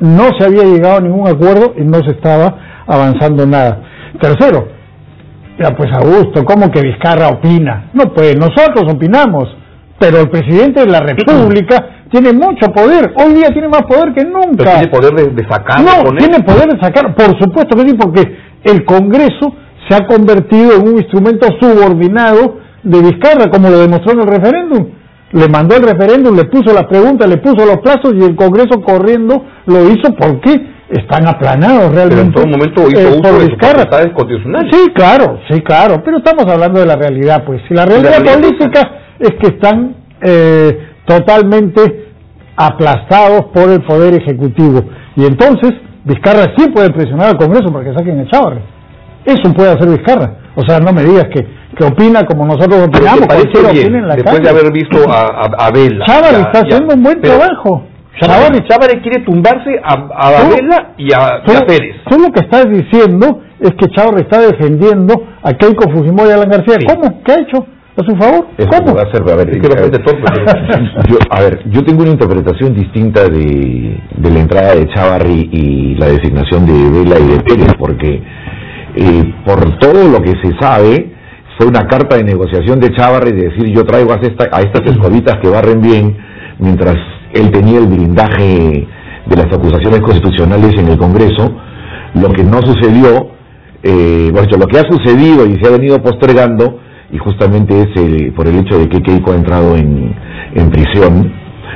no 0.00 0.30
se 0.36 0.44
había 0.44 0.64
llegado 0.64 0.98
a 0.98 1.00
ningún 1.00 1.28
acuerdo 1.28 1.74
y 1.78 1.82
no 1.82 1.98
se 1.98 2.10
estaba 2.10 2.82
avanzando 2.86 3.46
nada. 3.46 3.80
Tercero, 4.20 4.66
ya 5.58 5.70
pues 5.76 5.90
Augusto, 5.92 6.44
¿cómo 6.44 6.70
que 6.70 6.80
Vizcarra 6.80 7.28
opina? 7.28 7.90
No, 7.92 8.12
pues 8.12 8.36
nosotros 8.36 8.92
opinamos, 8.92 9.48
pero 9.98 10.20
el 10.20 10.30
presidente 10.30 10.80
de 10.80 10.86
la 10.86 11.00
República 11.00 11.86
tiene 12.10 12.32
mucho 12.32 12.72
poder, 12.72 13.12
hoy 13.16 13.34
día 13.34 13.48
tiene 13.52 13.68
más 13.68 13.82
poder 13.82 14.12
que 14.14 14.24
nunca. 14.24 14.64
¿Tiene 14.64 14.88
poder 14.88 15.34
de, 15.34 15.48
sacar? 15.48 15.80
No, 15.80 16.10
tiene 16.16 16.40
poder 16.40 16.68
de 16.74 16.80
sacar, 16.80 17.14
por 17.14 17.38
supuesto 17.40 17.76
que 17.76 17.88
sí, 17.88 17.94
porque 17.94 18.36
el 18.64 18.84
Congreso 18.84 19.54
se 19.88 19.96
ha 19.96 20.06
convertido 20.06 20.76
en 20.76 20.88
un 20.88 20.96
instrumento 20.98 21.48
subordinado 21.60 22.58
de 22.82 23.00
Vizcarra, 23.00 23.50
como 23.50 23.68
lo 23.70 23.78
demostró 23.78 24.12
en 24.12 24.20
el 24.20 24.26
referéndum 24.26 24.86
le 25.32 25.48
mandó 25.48 25.76
el 25.76 25.82
referéndum, 25.82 26.36
le 26.36 26.44
puso 26.44 26.74
las 26.74 26.84
preguntas, 26.84 27.28
le 27.28 27.38
puso 27.38 27.64
los 27.64 27.78
plazos 27.78 28.12
y 28.14 28.22
el 28.22 28.36
Congreso 28.36 28.80
corriendo 28.82 29.42
lo 29.66 29.88
hizo 29.88 30.14
porque 30.14 30.71
están 30.92 31.26
aplanados 31.26 31.92
realmente. 31.94 32.16
Pero 32.16 32.22
en 32.22 32.32
todo 32.32 32.46
momento 32.46 32.82
hizo 32.88 33.00
eh, 33.00 33.18
uso 33.18 33.32
de 33.38 33.46
sus 33.46 34.12
constitucionales. 34.12 34.70
Sí, 34.72 34.90
claro, 34.94 35.38
sí, 35.50 35.60
claro, 35.62 36.02
pero 36.04 36.18
estamos 36.18 36.46
hablando 36.46 36.80
de 36.80 36.86
la 36.86 36.96
realidad, 36.96 37.44
pues. 37.44 37.62
Si 37.66 37.74
la 37.74 37.86
realidad, 37.86 38.18
política 38.22 38.90
es 39.18 39.30
que 39.40 39.54
están 39.54 39.94
eh, 40.20 40.88
totalmente 41.06 42.12
aplastados 42.56 43.46
por 43.54 43.70
el 43.70 43.82
Poder 43.82 44.14
Ejecutivo. 44.14 44.84
Y 45.16 45.24
entonces, 45.24 45.72
Vizcarra 46.04 46.52
sí 46.56 46.68
puede 46.70 46.90
presionar 46.90 47.28
al 47.28 47.36
Congreso 47.36 47.72
para 47.72 47.84
que 47.84 47.94
saquen 47.94 48.20
el 48.20 48.30
Chávarri. 48.30 48.60
Eso 49.24 49.52
puede 49.54 49.70
hacer 49.70 49.88
Vizcarra. 49.88 50.36
O 50.54 50.62
sea, 50.66 50.78
no 50.78 50.92
me 50.92 51.02
digas 51.04 51.24
que, 51.32 51.40
que 51.76 51.84
opina 51.84 52.22
como 52.24 52.44
nosotros 52.44 52.86
opinamos. 52.86 53.26
Parece 53.26 53.72
bien, 53.72 54.06
después 54.08 54.42
de 54.42 54.50
haber 54.50 54.70
visto 54.72 54.98
a, 55.10 55.66
a, 55.66 55.70
Vela. 55.70 56.04
Chávez 56.06 56.32
está 56.40 56.60
haciendo 56.60 56.94
un 56.94 57.02
buen 57.02 57.20
trabajo. 57.22 57.91
Chávez 58.20 59.00
quiere 59.02 59.24
tumbarse 59.24 59.80
a, 59.82 59.94
a 59.94 60.48
Vela 60.48 60.94
y 60.96 61.12
a, 61.12 61.42
Pérez. 61.66 61.96
Tú 62.08 62.18
lo 62.18 62.30
que 62.30 62.40
estás 62.40 62.66
diciendo 62.68 63.40
es 63.60 63.70
que 63.72 63.86
Chávez 63.94 64.22
está 64.22 64.40
defendiendo 64.40 65.14
a 65.42 65.52
Keiko 65.52 65.90
Fujimori 65.90 66.28
y 66.28 66.32
a 66.32 66.34
Alan 66.34 66.50
García. 66.50 66.76
¿Cómo? 66.86 67.22
¿Qué 67.24 67.32
ha 67.32 67.36
hecho? 67.36 67.66
¿A 67.94 68.02
su 68.04 68.16
favor? 68.16 68.46
¿Cómo? 68.70 68.94
Va 68.94 69.02
a, 69.02 69.12
ser, 69.12 69.22
a, 69.30 69.36
ver, 69.36 69.50
yo, 71.10 71.18
a 71.28 71.40
ver, 71.42 71.60
yo 71.70 71.84
tengo 71.84 72.02
una 72.02 72.12
interpretación 72.12 72.74
distinta 72.74 73.28
de, 73.28 74.00
de 74.16 74.30
la 74.30 74.40
entrada 74.40 74.74
de 74.74 74.88
Chávarri 74.88 75.50
y 75.52 75.94
la 75.96 76.06
designación 76.06 76.64
de 76.64 76.72
Vela 76.72 77.18
y 77.18 77.26
de 77.26 77.40
Pérez, 77.40 77.74
porque 77.78 78.22
eh, 78.96 79.34
por 79.44 79.78
todo 79.78 80.08
lo 80.08 80.22
que 80.22 80.32
se 80.42 80.56
sabe, 80.58 81.12
fue 81.58 81.66
una 81.66 81.86
carta 81.86 82.16
de 82.16 82.24
negociación 82.24 82.80
de 82.80 82.94
Chávarri 82.94 83.32
de 83.32 83.48
decir 83.50 83.74
yo 83.74 83.84
traigo 83.84 84.12
a, 84.12 84.16
a 84.16 84.60
estas 84.60 84.86
escobitas 84.86 85.36
que 85.42 85.50
barren 85.50 85.82
bien, 85.82 86.16
mientras 86.58 86.96
él 87.32 87.50
tenía 87.50 87.78
el 87.78 87.86
blindaje 87.86 88.86
de 89.26 89.36
las 89.36 89.46
acusaciones 89.46 90.00
constitucionales 90.00 90.74
en 90.78 90.88
el 90.88 90.98
Congreso, 90.98 91.52
lo 92.14 92.28
que 92.30 92.44
no 92.44 92.60
sucedió, 92.62 93.30
eh, 93.82 94.30
bueno, 94.32 94.48
lo 94.58 94.66
que 94.66 94.78
ha 94.78 94.84
sucedido 94.90 95.46
y 95.46 95.58
se 95.62 95.68
ha 95.68 95.76
venido 95.76 96.02
postergando, 96.02 96.78
y 97.10 97.18
justamente 97.18 97.82
es 97.82 98.32
por 98.32 98.46
el 98.48 98.58
hecho 98.58 98.78
de 98.78 98.88
que 98.88 99.00
Keiko 99.00 99.32
ha 99.32 99.36
entrado 99.36 99.76
en, 99.76 100.14
en 100.54 100.70
prisión, 100.70 101.32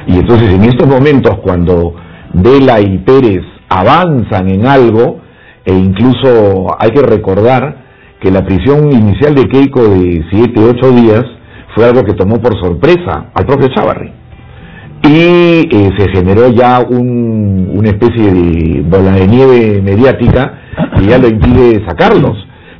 y 0.06 0.18
entonces 0.18 0.52
en 0.52 0.64
estos 0.64 0.86
momentos 0.86 1.38
cuando 1.42 1.94
Vela 2.32 2.80
y 2.80 2.98
Pérez 2.98 3.42
avanzan 3.68 4.48
en 4.48 4.66
algo, 4.66 5.20
e 5.64 5.75
incluso 5.75 6.66
hay 6.78 6.90
que 6.90 7.02
recordar 7.02 7.84
que 8.20 8.30
la 8.30 8.44
prisión 8.44 8.92
inicial 8.92 9.34
de 9.34 9.48
Keiko 9.48 9.82
de 9.82 10.25
7, 10.30 10.60
8 10.80 10.90
días 10.92 11.25
fue 11.75 11.84
algo 11.84 12.04
que 12.04 12.14
tomó 12.14 12.40
por 12.40 12.58
sorpresa 12.58 13.30
al 13.34 13.46
propio 13.46 13.68
Chavarri. 13.68 14.25
Y 15.08 15.68
eh, 15.70 15.90
se 15.98 16.08
generó 16.10 16.50
ya 16.50 16.80
un, 16.80 17.70
una 17.75 17.88
especie 17.88 18.32
de 18.32 18.82
bola 18.82 19.12
de 19.12 19.28
nieve 19.28 19.80
mediática 19.82 20.58
que 20.96 21.06
ya 21.06 21.18
lo 21.18 21.28
impide 21.28 21.84
sacarlos. 21.86 22.36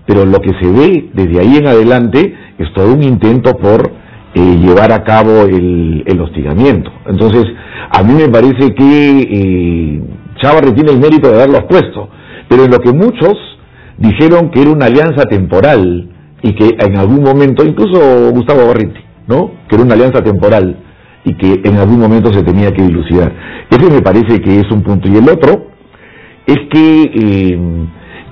Pero 0.07 0.25
lo 0.25 0.39
que 0.41 0.51
se 0.61 0.71
ve 0.71 1.11
desde 1.13 1.41
ahí 1.41 1.57
en 1.57 1.67
adelante 1.67 2.35
es 2.59 2.73
todo 2.75 2.95
un 2.95 3.03
intento 3.03 3.57
por 3.57 3.91
eh, 4.35 4.57
llevar 4.59 4.93
a 4.93 5.05
cabo 5.05 5.43
el, 5.43 6.03
el, 6.07 6.21
hostigamiento. 6.21 6.91
Entonces, 7.07 7.45
a 7.91 8.03
mí 8.03 8.15
me 8.15 8.29
parece 8.29 8.75
que 8.75 9.21
eh, 9.21 10.03
tiene 10.75 10.93
el 10.93 10.99
mérito 10.99 11.29
de 11.29 11.37
haberlos 11.37 11.65
puesto 11.65 12.09
pero 12.49 12.65
en 12.65 12.71
lo 12.71 12.79
que 12.79 12.93
muchos 12.93 13.35
dijeron 13.99 14.51
que 14.51 14.63
era 14.63 14.71
una 14.71 14.87
alianza 14.87 15.25
temporal 15.25 16.09
y 16.43 16.55
que 16.55 16.77
en 16.79 16.99
algún 16.99 17.23
momento, 17.23 17.65
incluso 17.65 18.31
Gustavo 18.33 18.67
Barriti, 18.67 19.01
¿no? 19.27 19.51
Que 19.69 19.77
era 19.77 19.85
una 19.85 19.95
alianza 19.95 20.23
temporal 20.23 20.77
y 21.27 21.35
que 21.35 21.61
en 21.69 21.77
algún 21.77 22.01
momento 22.01 22.33
se 22.33 22.43
tenía 22.43 22.73
que 22.73 22.83
dilucidar. 22.83 23.33
Ese 23.69 23.91
me 23.91 24.01
parece 24.01 24.41
que 24.41 24.61
es 24.61 24.71
un 24.71 24.83
punto. 24.83 25.09
Y 25.09 25.17
el 25.17 25.29
otro 25.29 25.67
es 26.47 26.57
que 26.71 27.03
eh, 27.03 27.59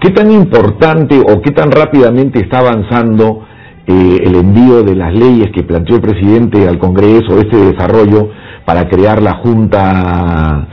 qué 0.01 0.11
tan 0.11 0.31
importante 0.31 1.21
o 1.21 1.43
qué 1.43 1.51
tan 1.51 1.71
rápidamente 1.71 2.39
está 2.39 2.61
avanzando 2.61 3.45
eh, 3.87 4.19
el 4.25 4.37
envío 4.37 4.83
de 4.83 4.97
las 4.97 5.13
leyes 5.13 5.51
que 5.53 5.65
planteó 5.65 5.97
el 5.97 6.03
presidente 6.03 6.67
al 6.67 6.79
Congreso, 6.79 7.39
este 7.39 7.57
desarrollo 7.57 8.31
para 8.65 8.89
crear 8.89 9.21
la 9.21 9.35
Junta, 9.35 10.69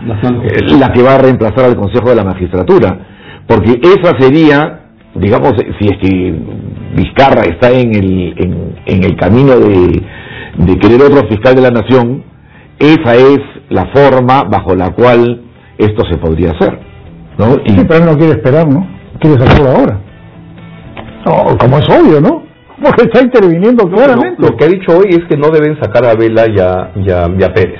la 0.80 0.94
que 0.94 1.04
va 1.04 1.16
a 1.16 1.18
reemplazar 1.18 1.66
al 1.66 1.75
Consejo 1.75 2.10
de 2.10 2.16
la 2.16 2.24
Magistratura 2.24 3.08
porque 3.51 3.82
esa 3.84 4.18
sería, 4.18 4.82
digamos, 5.16 5.54
si 5.80 5.86
es 5.86 5.98
que 6.01 6.34
Vizcarra 6.96 7.44
está 7.44 7.70
en 7.72 7.94
el, 7.94 8.34
en, 8.86 9.04
el 9.04 9.16
camino 9.18 9.60
de, 9.60 10.01
de 10.58 10.77
querer 10.77 11.01
otro 11.01 11.27
fiscal 11.27 11.55
de 11.55 11.62
la 11.62 11.72
nación, 11.72 12.24
esa 12.79 13.15
es 13.15 13.39
la 13.70 13.86
forma 13.93 14.43
bajo 14.43 14.75
la 14.75 14.91
cual 14.91 15.41
esto 15.77 16.03
se 16.10 16.17
podría 16.17 16.51
hacer. 16.51 16.79
¿no? 17.38 17.55
Y... 17.65 17.72
Sí, 17.72 17.86
pero 17.88 18.00
él 18.00 18.05
no 18.05 18.17
quiere 18.17 18.34
esperar, 18.34 18.67
¿no? 18.67 18.88
Quiere 19.20 19.43
hacerlo 19.43 19.70
ahora. 19.70 20.00
No, 21.25 21.58
como 21.58 21.77
es 21.77 21.89
obvio, 21.89 22.22
¿no? 22.22 22.43
Porque 22.81 23.03
está 23.03 23.22
interviniendo 23.22 23.88
claramente. 23.88 24.41
Lo, 24.41 24.58
que 24.58 24.65
ha 24.65 24.67
dicho 24.67 24.98
hoy 24.98 25.10
es 25.10 25.20
que 25.29 25.38
no 25.38 25.50
deben 25.50 25.79
sacar 25.79 26.05
a 26.05 26.15
Vela 26.15 26.46
y 26.48 26.60
a, 26.60 26.91
y 26.96 27.43
a, 27.43 27.53
Pérez. 27.53 27.79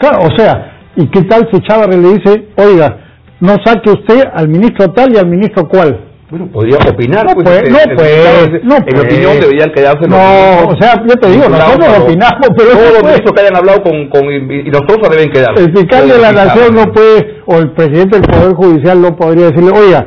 Claro, 0.00 0.24
o 0.24 0.36
sea, 0.36 0.72
¿y 0.96 1.06
qué 1.06 1.22
tal 1.22 1.48
si 1.52 1.60
Chávez 1.60 1.96
le 1.96 2.14
dice, 2.14 2.48
oiga, 2.56 2.96
no 3.40 3.56
saque 3.64 3.90
usted 3.90 4.24
al 4.34 4.48
ministro 4.48 4.88
tal 4.92 5.14
y 5.14 5.18
al 5.18 5.28
ministro 5.28 5.68
cual? 5.68 6.11
Bueno, 6.32 6.48
podría 6.50 6.78
opinar. 6.78 7.26
No, 7.26 7.34
pues, 7.34 7.44
puede, 7.44 7.70
no, 7.70 7.94
puede, 7.94 8.60
no, 8.64 8.76
En 8.76 8.94
mi 8.94 9.00
opinión 9.00 9.38
deberían 9.38 9.70
quedarse. 9.70 10.08
No, 10.08 10.66
o 10.66 10.74
sea, 10.80 10.94
yo 11.06 11.14
te 11.16 11.28
digo, 11.28 11.46
nosotros 11.46 11.98
opinamos, 11.98 12.48
pero. 12.56 12.70
Todos 12.70 13.02
los 13.02 13.32
que 13.32 13.40
hayan 13.42 13.54
hablado 13.54 13.82
con, 13.82 14.08
con 14.08 14.24
y, 14.32 14.62
nosotros 14.70 15.10
deben 15.10 15.30
quedar. 15.30 15.50
El 15.58 15.76
fiscal 15.76 16.08
de 16.08 16.16
la 16.16 16.32
Nación 16.32 16.74
no 16.74 16.90
puede, 16.90 17.42
o 17.44 17.58
el 17.58 17.72
presidente 17.72 18.18
del 18.18 18.30
Poder 18.30 18.54
Judicial 18.54 19.02
no 19.02 19.14
podría 19.14 19.50
decirle, 19.50 19.78
oiga, 19.78 20.06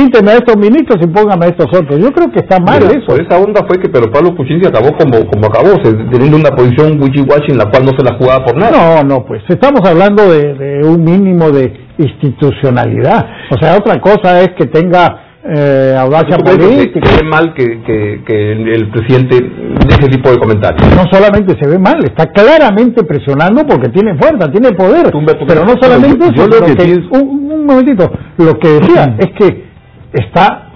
quíteme 0.00 0.30
a 0.32 0.34
estos 0.36 0.56
ministros 0.56 0.98
y 1.02 1.06
póngame 1.06 1.46
a 1.46 1.48
estos 1.48 1.66
otros. 1.66 2.00
Yo 2.00 2.10
creo 2.12 2.30
que 2.30 2.40
está 2.40 2.58
mal 2.58 2.82
eso. 2.82 3.06
Por 3.06 3.20
esa 3.20 3.38
onda 3.38 3.60
fue 3.68 3.78
que 3.78 3.88
pero 3.88 4.10
Pablo 4.10 4.34
Kuczynski 4.34 4.68
acabó 4.68 4.96
como, 4.96 5.26
como 5.26 5.46
acabó, 5.46 5.76
teniendo 6.10 6.36
una 6.36 6.50
posición 6.50 7.00
wichi-wachi 7.00 7.52
en 7.52 7.58
la 7.58 7.66
cual 7.70 7.84
no 7.84 7.92
se 7.96 8.04
la 8.04 8.16
jugaba 8.16 8.44
por 8.44 8.56
nada. 8.56 9.02
No, 9.02 9.02
no, 9.02 9.24
pues 9.24 9.42
estamos 9.48 9.80
hablando 9.84 10.30
de, 10.30 10.54
de 10.54 10.86
un 10.86 11.04
mínimo 11.04 11.50
de 11.50 11.72
institucionalidad. 11.98 13.26
O 13.50 13.58
sea, 13.60 13.76
otra 13.76 14.00
cosa 14.00 14.40
es 14.40 14.50
que 14.56 14.66
tenga 14.66 15.30
eh, 15.42 15.96
audacia 15.98 16.36
política. 16.36 17.08
Se, 17.08 17.22
ve 17.22 17.28
mal 17.28 17.54
que, 17.54 17.82
que, 17.82 18.22
que, 18.26 18.52
el 18.52 18.90
presidente 18.90 19.36
de 19.36 19.88
ese 19.88 20.08
tipo 20.08 20.30
de 20.30 20.38
comentarios. 20.38 20.82
No 20.94 21.04
solamente 21.10 21.56
se 21.60 21.68
ve 21.68 21.78
mal, 21.78 21.98
está 22.04 22.26
claramente 22.26 23.04
presionando 23.04 23.66
porque 23.66 23.88
tiene 23.88 24.16
fuerza, 24.18 24.50
tiene 24.50 24.72
poder. 24.72 25.10
Pero 25.46 25.64
no 25.64 25.74
solamente 25.80 26.26
eso, 26.26 27.08
un, 27.12 27.52
un, 27.52 27.66
momentito, 27.66 28.10
lo 28.38 28.58
que 28.58 28.68
decía 28.68 29.16
es 29.18 29.28
que 29.38 29.69
está 30.12 30.70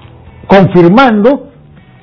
confirmando 0.46 1.50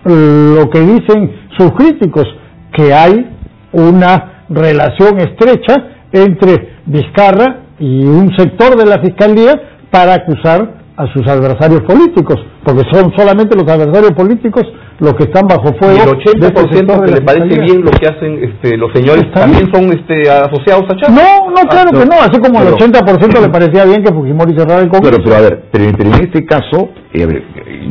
lo 0.04 0.70
que 0.70 0.80
dicen 0.80 1.48
sus 1.58 1.72
críticos, 1.74 2.26
que 2.74 2.94
hay 2.94 3.38
una 3.72 4.46
relación 4.50 5.20
estrecha 5.20 5.76
entre 6.12 6.78
Vizcarra 6.86 7.62
y 7.80 8.04
un 8.04 8.36
sector 8.38 8.76
de 8.76 8.86
la 8.86 9.00
Fiscalía 9.00 9.54
para 9.92 10.16
acusar 10.16 10.81
a 10.98 11.08
sus 11.14 11.26
adversarios 11.28 11.82
políticos, 11.82 12.36
porque 12.64 12.84
son 12.92 13.12
solamente 13.16 13.56
los 13.56 13.68
adversarios 13.68 14.12
políticos 14.12 14.64
los 15.00 15.14
que 15.16 15.24
están 15.24 15.48
bajo 15.48 15.74
fuego. 15.80 15.98
Y 15.98 16.00
el 16.00 16.52
80% 16.54 17.06
que 17.06 17.12
le 17.12 17.22
parece 17.22 17.60
bien 17.60 17.82
lo 17.82 17.92
que 17.92 18.06
hacen 18.06 18.44
este, 18.44 18.78
los 18.78 18.92
señores 18.94 19.32
también 19.34 19.68
son 19.74 19.86
este, 19.86 20.30
asociados 20.30 20.84
a 20.90 20.96
Chávez. 20.96 21.16
No, 21.16 21.50
no, 21.50 21.68
claro 21.68 21.90
ah, 21.94 22.00
que 22.00 22.06
no, 22.06 22.16
así 22.22 22.40
como 22.40 22.62
el 22.62 22.74
80% 22.76 23.42
le 23.42 23.50
parecía 23.50 23.86
bien 23.86 24.04
que 24.04 24.14
Fujimori 24.14 24.56
cerrara 24.56 24.82
el 24.82 24.90
Congreso. 24.90 25.22
Pero, 25.24 25.24
pero 25.24 25.36
a 25.36 25.42
ver, 25.42 25.64
pero, 25.72 25.86
en 25.86 26.14
este 26.22 26.46
caso, 26.46 26.90
eh, 27.14 27.28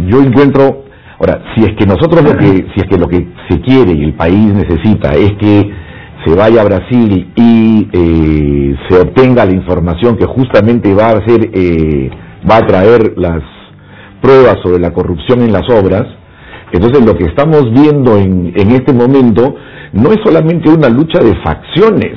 yo 0.07 0.23
encuentro, 0.23 0.85
ahora, 1.19 1.43
si 1.55 1.65
es 1.65 1.77
que 1.77 1.87
nosotros 1.87 2.23
lo 2.23 2.37
que, 2.39 2.47
si 2.47 2.81
es 2.81 2.87
que 2.89 2.97
lo 2.97 3.09
que 3.09 3.27
se 3.49 3.61
quiere 3.61 3.93
y 3.93 4.05
el 4.05 4.15
país 4.15 4.55
necesita 4.55 5.11
es 5.11 5.33
que 5.41 5.73
se 6.25 6.35
vaya 6.37 6.61
a 6.61 6.65
Brasil 6.65 7.33
y 7.35 7.89
eh, 7.93 8.77
se 8.89 9.01
obtenga 9.01 9.45
la 9.45 9.53
información 9.53 10.17
que 10.17 10.27
justamente 10.27 10.95
va 10.95 11.11
a 11.11 11.27
ser 11.27 11.51
eh, 11.53 12.11
va 12.49 12.59
a 12.59 12.67
traer 12.67 13.15
las 13.17 13.41
pruebas 14.21 14.57
sobre 14.63 14.81
la 14.81 14.93
corrupción 14.93 15.43
en 15.43 15.53
las 15.53 15.69
obras, 15.71 16.05
entonces 16.73 17.05
lo 17.05 17.17
que 17.17 17.25
estamos 17.25 17.71
viendo 17.73 18.17
en, 18.17 18.53
en 18.55 18.71
este 18.71 18.93
momento 18.93 19.55
no 19.93 20.11
es 20.11 20.19
solamente 20.25 20.71
una 20.71 20.89
lucha 20.89 21.19
de 21.21 21.35
facciones, 21.43 22.17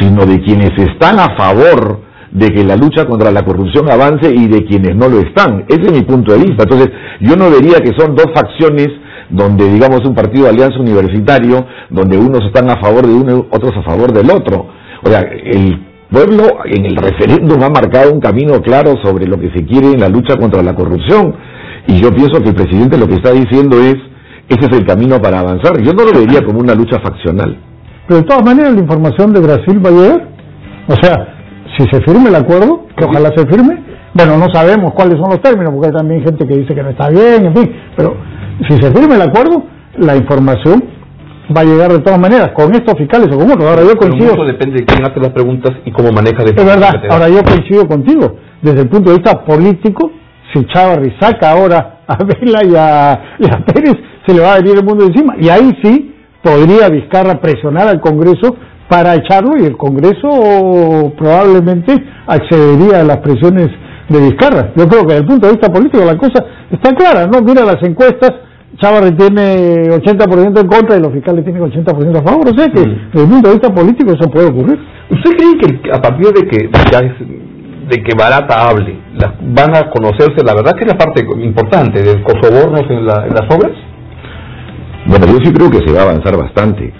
sino 0.00 0.26
de 0.26 0.40
quienes 0.42 0.72
están 0.78 1.18
a 1.20 1.36
favor 1.36 2.00
de 2.32 2.50
que 2.50 2.64
la 2.64 2.74
lucha 2.74 3.06
contra 3.06 3.30
la 3.30 3.44
corrupción 3.44 3.88
avance 3.88 4.28
y 4.34 4.48
de 4.48 4.64
quienes 4.64 4.96
no 4.96 5.08
lo 5.08 5.20
están. 5.20 5.64
Ese 5.68 5.82
es 5.82 5.92
mi 5.92 6.02
punto 6.02 6.32
de 6.32 6.38
vista. 6.38 6.64
Entonces, 6.64 6.88
yo 7.20 7.36
no 7.36 7.48
vería 7.48 7.78
que 7.78 7.92
son 7.96 8.16
dos 8.16 8.26
facciones 8.34 8.88
donde, 9.30 9.72
digamos, 9.72 10.04
un 10.04 10.14
partido 10.16 10.44
de 10.44 10.50
alianza 10.50 10.80
universitario, 10.80 11.64
donde 11.90 12.18
unos 12.18 12.44
están 12.44 12.68
a 12.70 12.80
favor 12.80 13.06
de 13.06 13.14
uno, 13.14 13.46
otros 13.50 13.72
a 13.76 13.82
favor 13.82 14.12
del 14.12 14.30
otro. 14.30 14.66
O 15.04 15.08
sea, 15.08 15.20
el 15.20 15.93
pueblo 16.10 16.44
en 16.64 16.86
el 16.86 16.96
referéndum 16.96 17.62
ha 17.62 17.70
marcado 17.70 18.12
un 18.12 18.20
camino 18.20 18.60
claro 18.60 18.94
sobre 19.02 19.26
lo 19.26 19.38
que 19.38 19.50
se 19.50 19.64
quiere 19.64 19.92
en 19.92 20.00
la 20.00 20.08
lucha 20.08 20.36
contra 20.36 20.62
la 20.62 20.74
corrupción. 20.74 21.34
Y 21.86 22.00
yo 22.00 22.10
pienso 22.10 22.40
que 22.42 22.50
el 22.50 22.54
presidente 22.54 22.98
lo 22.98 23.06
que 23.06 23.14
está 23.14 23.32
diciendo 23.32 23.78
es, 23.78 23.96
ese 24.48 24.66
es 24.70 24.78
el 24.78 24.86
camino 24.86 25.20
para 25.20 25.40
avanzar. 25.40 25.80
Yo 25.82 25.92
no 25.92 26.04
lo 26.04 26.18
vería 26.18 26.40
como 26.44 26.60
una 26.60 26.74
lucha 26.74 26.98
faccional. 27.00 27.56
Pero 28.06 28.20
de 28.20 28.26
todas 28.26 28.44
maneras 28.44 28.74
la 28.74 28.80
información 28.80 29.32
de 29.32 29.40
Brasil 29.40 29.84
va 29.84 29.88
a 29.88 29.92
llegar. 29.92 30.28
O 30.88 30.94
sea, 31.00 31.34
si 31.76 31.84
se 31.90 32.00
firme 32.02 32.28
el 32.28 32.36
acuerdo, 32.36 32.86
que 32.96 33.04
ojalá 33.04 33.30
se 33.34 33.46
firme, 33.46 33.82
bueno, 34.14 34.38
no 34.38 34.46
sabemos 34.52 34.92
cuáles 34.94 35.18
son 35.18 35.30
los 35.30 35.40
términos, 35.40 35.72
porque 35.72 35.88
hay 35.88 35.94
también 35.94 36.22
gente 36.22 36.46
que 36.46 36.58
dice 36.58 36.74
que 36.74 36.82
no 36.82 36.90
está 36.90 37.08
bien, 37.08 37.46
en 37.46 37.54
fin, 37.56 37.72
pero 37.96 38.16
si 38.68 38.76
se 38.76 38.92
firme 38.92 39.16
el 39.16 39.22
acuerdo, 39.22 39.64
la 39.98 40.16
información 40.16 40.84
va 41.54 41.60
a 41.60 41.64
llegar 41.64 41.92
de 41.92 42.00
todas 42.00 42.18
maneras, 42.18 42.50
con 42.54 42.72
estos 42.74 42.96
fiscales 42.96 43.28
o 43.32 43.38
con 43.38 43.50
otros. 43.50 43.68
Ahora 43.68 43.82
yo 43.82 43.96
coincido. 43.96 44.32
Pero 44.32 44.46
depende 44.46 44.80
de 44.80 44.86
quién 44.86 45.04
hace 45.04 45.20
las 45.20 45.30
preguntas 45.30 45.72
y 45.84 45.92
cómo 45.92 46.10
maneja 46.12 46.42
de 46.44 46.50
Es 46.50 46.64
verdad, 46.64 46.94
ahora 47.10 47.28
yo 47.28 47.42
coincido 47.42 47.86
contigo. 47.86 48.36
Desde 48.62 48.80
el 48.80 48.88
punto 48.88 49.10
de 49.10 49.18
vista 49.18 49.44
político, 49.44 50.10
si 50.52 50.64
Chávez 50.66 51.12
saca 51.20 51.50
ahora 51.50 52.00
a 52.06 52.16
Vela 52.24 52.60
y 52.64 52.74
a, 52.76 53.64
Pérez, 53.66 53.96
se 54.26 54.34
le 54.34 54.40
va 54.40 54.54
a 54.54 54.56
venir 54.58 54.78
el 54.78 54.84
mundo 54.84 55.04
encima. 55.04 55.34
Y 55.38 55.48
ahí 55.48 55.70
sí 55.82 56.14
podría 56.42 56.88
Vizcarra 56.88 57.40
presionar 57.40 57.88
al 57.88 58.00
Congreso 58.00 58.56
para 58.88 59.14
echarlo 59.14 59.56
y 59.58 59.64
el 59.64 59.76
Congreso 59.76 61.12
probablemente 61.16 61.92
accedería 62.26 63.00
a 63.00 63.04
las 63.04 63.18
presiones 63.18 63.68
de 64.08 64.20
Vizcarra. 64.20 64.72
Yo 64.76 64.86
creo 64.88 65.02
que 65.02 65.14
desde 65.14 65.20
el 65.20 65.26
punto 65.26 65.46
de 65.46 65.52
vista 65.54 65.72
político 65.72 66.04
la 66.04 66.16
cosa 66.16 66.44
está 66.70 66.94
clara, 66.94 67.26
¿no? 67.26 67.40
Mira 67.40 67.64
las 67.64 67.82
encuestas 67.82 68.32
Chávez 68.80 69.16
tiene 69.16 69.90
80% 69.90 70.60
en 70.60 70.66
contra 70.66 70.96
y 70.96 71.00
los 71.00 71.12
fiscales 71.12 71.44
tienen 71.44 71.62
80% 71.62 72.18
a 72.18 72.22
favor. 72.22 72.48
O 72.48 72.58
sea 72.58 72.68
que 72.68 72.80
mm. 72.80 73.10
desde 73.12 73.22
el 73.22 73.28
punto 73.28 73.48
de 73.48 73.54
vista 73.54 73.74
político 73.74 74.12
eso 74.12 74.30
puede 74.30 74.48
ocurrir. 74.48 74.78
¿Usted 75.10 75.30
cree 75.36 75.58
que 75.58 75.90
a 75.92 76.00
partir 76.00 76.26
de 76.26 76.46
que 76.48 76.68
de 77.88 78.02
que 78.02 78.16
Barata 78.16 78.68
hable, 78.68 78.96
van 79.42 79.76
a 79.76 79.90
conocerse, 79.90 80.44
la 80.44 80.54
verdad 80.54 80.72
que 80.72 80.84
es 80.84 80.92
la 80.92 80.98
parte 80.98 81.22
importante 81.42 82.02
de 82.02 82.14
los 82.14 82.32
sobornos 82.42 82.82
en, 82.88 83.06
las 83.06 83.46
obras? 83.50 83.72
Bueno, 85.06 85.26
yo 85.26 85.38
sí 85.44 85.52
creo 85.52 85.70
que 85.70 85.86
se 85.86 85.92
va 85.92 86.00
a 86.00 86.04
avanzar 86.04 86.36
bastante, 86.36 86.92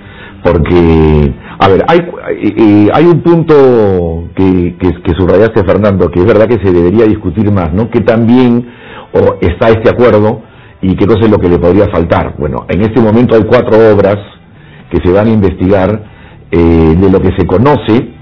porque, 0.43 1.33
a 1.59 1.69
ver, 1.69 1.85
hay, 1.89 2.01
hay, 2.27 2.89
hay 2.93 3.07
un 3.07 3.23
punto 3.23 4.29
que, 4.35 4.77
que, 4.79 5.03
que, 5.03 5.13
subrayaste, 5.17 5.65
Fernando, 5.65 6.11
que 6.11 6.21
es 6.21 6.27
verdad 6.27 6.47
que 6.47 6.63
se 6.63 6.71
debería 6.71 7.07
discutir 7.07 7.51
más, 7.51 7.73
¿no? 7.73 7.89
Que 7.89 8.01
también 8.01 8.67
o 9.13 9.37
está 9.41 9.69
este 9.69 9.89
acuerdo, 9.89 10.43
¿Y 10.85 10.97
qué 10.97 11.07
cosa 11.07 11.21
es 11.25 11.31
lo 11.31 11.39
que 11.39 11.49
le 11.49 11.59
podría 11.59 11.89
faltar? 11.89 12.35
Bueno, 12.37 12.67
en 12.69 12.83
este 12.83 13.01
momento 13.01 13.35
hay 13.35 13.45
cuatro 13.45 13.95
obras 13.95 14.19
que 14.91 14.99
se 15.03 15.11
van 15.11 15.29
a 15.29 15.31
investigar 15.31 16.05
eh, 16.51 16.95
de 17.01 17.11
lo 17.11 17.21
que 17.23 17.31
se 17.39 17.47
conoce. 17.47 18.13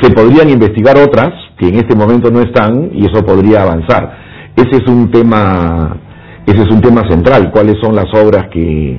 Se 0.00 0.10
podrían 0.10 0.48
investigar 0.48 0.96
otras 0.96 1.34
que 1.58 1.68
en 1.68 1.74
este 1.74 1.94
momento 1.94 2.30
no 2.30 2.40
están 2.40 2.90
y 2.94 3.04
eso 3.04 3.22
podría 3.26 3.60
avanzar. 3.60 4.10
Ese 4.56 4.82
es 4.82 4.88
un 4.88 5.10
tema, 5.10 5.98
ese 6.46 6.62
es 6.62 6.70
un 6.70 6.80
tema 6.80 7.02
central. 7.10 7.50
¿Cuáles 7.52 7.76
son 7.82 7.94
las 7.94 8.08
obras 8.14 8.48
que, 8.50 8.98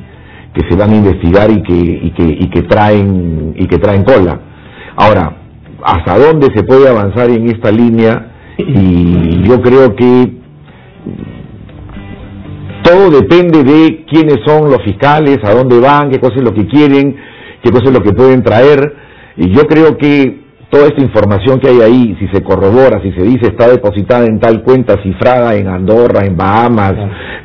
que 0.53 0.62
se 0.70 0.75
van 0.75 0.91
a 0.91 0.96
investigar 0.98 1.50
y 1.50 1.63
que, 1.63 1.74
y 1.74 2.12
que, 2.12 2.24
y 2.24 2.48
que 2.51 2.62
traen 2.62 3.56
y 3.58 3.65
que 3.65 3.80
traen 3.80 4.03
cola? 4.03 4.39
Ahora, 4.98 5.36
¿hasta 5.84 6.15
dónde 6.15 6.50
se 6.53 6.63
puede 6.63 6.88
avanzar 6.88 7.27
en 7.32 7.48
esta 7.50 7.72
línea? 7.72 8.27
Y 8.63 9.41
yo 9.48 9.60
creo 9.62 9.96
que 9.96 10.41
todo 12.84 13.10
depende 13.10 13.64
de 13.64 14.06
quiénes 14.06 14.40
son 14.46 14.70
los 14.70 14.84
fiscales, 14.84 15.40
a 15.44 15.54
dónde 15.54 15.80
van, 15.80 16.10
qué 16.10 16.20
cosa 16.20 16.36
es 16.38 16.44
lo 16.44 16.54
que 16.54 16.68
quieren, 16.68 17.16
qué 17.64 17.72
cosa 17.72 17.86
es 17.86 17.94
lo 17.94 18.02
que 18.02 18.14
pueden 18.14 18.44
traer. 18.44 18.96
Y 19.38 19.50
yo 19.54 19.64
creo 19.64 19.98
que 19.98 20.42
toda 20.70 20.88
esta 20.88 21.02
información 21.02 21.60
que 21.60 21.68
hay 21.68 21.82
ahí, 21.82 22.18
si 22.20 22.28
se 22.30 22.44
corrobora, 22.44 23.02
si 23.02 23.12
se 23.12 23.24
dice 23.24 23.48
está 23.48 23.68
depositada 23.68 24.26
en 24.26 24.40
tal 24.40 24.64
cuenta 24.64 25.02
cifrada 25.04 25.56
en 25.56 25.68
Andorra, 25.68 26.26
en 26.26 26.38
Bahamas, 26.38 26.94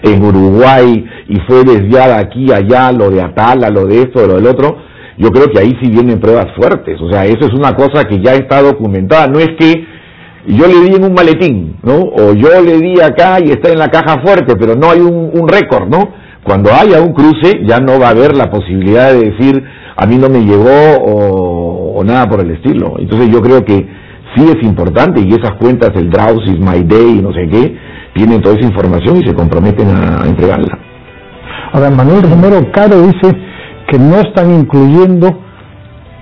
en 0.03 0.23
Uruguay, 0.23 1.05
y 1.29 1.37
fue 1.41 1.65
desviada 1.65 2.19
aquí, 2.19 2.53
allá, 2.53 2.93
lo 2.93 3.11
de 3.11 3.23
Atala, 3.23 3.69
lo 3.69 3.85
de 3.87 4.03
esto, 4.03 4.27
lo 4.27 4.35
del 4.35 4.47
otro, 4.47 4.77
yo 5.19 5.31
creo 5.31 5.49
que 5.49 5.59
ahí 5.59 5.73
sí 5.83 5.91
vienen 5.91 6.21
pruebas 6.21 6.47
fuertes. 6.57 7.01
O 7.01 7.11
sea, 7.11 7.25
eso 7.25 7.47
es 7.47 7.53
una 7.53 7.75
cosa 7.75 8.05
que 8.05 8.21
ya 8.23 8.35
está 8.35 8.63
documentada. 8.63 9.27
No 9.27 9.39
es 9.39 9.51
que 9.59 9.96
yo 10.47 10.67
le 10.67 10.81
di 10.81 10.97
en 10.97 11.05
un 11.05 11.15
maletín, 11.15 11.77
¿no? 11.83 11.99
O 11.99 12.33
yo 12.33 12.49
le 12.63 12.79
di 12.79 13.01
acá 13.01 13.39
y 13.41 13.51
está 13.51 13.71
en 13.71 13.79
la 13.79 13.89
caja 13.89 14.21
fuerte, 14.25 14.55
pero 14.59 14.75
no 14.75 14.91
hay 14.91 15.01
un, 15.01 15.49
récord, 15.49 15.89
¿no? 15.89 16.09
Cuando 16.45 16.71
haya 16.73 17.01
un 17.01 17.13
cruce 17.13 17.61
ya 17.67 17.81
no 17.81 17.99
va 17.99 18.09
a 18.09 18.11
haber 18.11 18.37
la 18.37 18.51
posibilidad 18.51 19.13
de 19.13 19.31
decir 19.31 19.63
a 19.97 20.07
mí 20.07 20.17
no 20.17 20.29
me 20.29 20.41
llegó 20.41 20.99
o, 21.05 22.05
nada 22.05 22.29
por 22.29 22.41
el 22.41 22.53
estilo. 22.53 22.95
Entonces 22.99 23.31
yo 23.33 23.41
creo 23.41 23.65
que 23.65 23.89
sí 24.37 24.45
es 24.45 24.63
importante 24.63 25.21
y 25.21 25.29
esas 25.31 25.53
cuentas, 25.59 25.91
el 25.97 26.11
Drowsy, 26.11 26.59
My 26.59 26.85
Day 26.85 27.19
y 27.19 27.23
no 27.23 27.33
sé 27.33 27.49
qué, 27.51 27.77
tienen 28.15 28.41
toda 28.43 28.57
esa 28.57 28.69
información 28.69 29.17
y 29.17 29.27
se 29.27 29.35
comprometen 29.35 29.89
a 29.89 30.25
entregarla. 30.27 30.79
Ahora, 31.73 31.91
Manuel 31.91 32.23
Romero 32.23 32.71
Caro 32.71 33.03
dice 33.03 33.37
que 33.89 33.99
no 33.99 34.21
están 34.21 34.53
incluyendo 34.53 35.41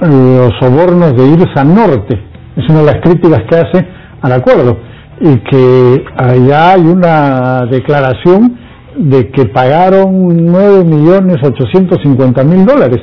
los 0.00 0.52
sobornos 0.60 1.14
de 1.16 1.26
Irsa 1.26 1.64
Norte 1.64 2.34
es 2.56 2.68
una 2.68 2.80
de 2.80 2.86
las 2.86 3.00
críticas 3.02 3.42
que 3.50 3.56
hace 3.56 3.86
al 4.24 4.32
acuerdo, 4.32 4.78
y 5.20 5.36
que 5.36 6.04
allá 6.16 6.72
hay 6.72 6.80
una 6.80 7.66
declaración 7.70 8.58
de 8.96 9.30
que 9.30 9.44
pagaron 9.46 10.28
9.850.000 10.48 12.64
dólares 12.64 13.00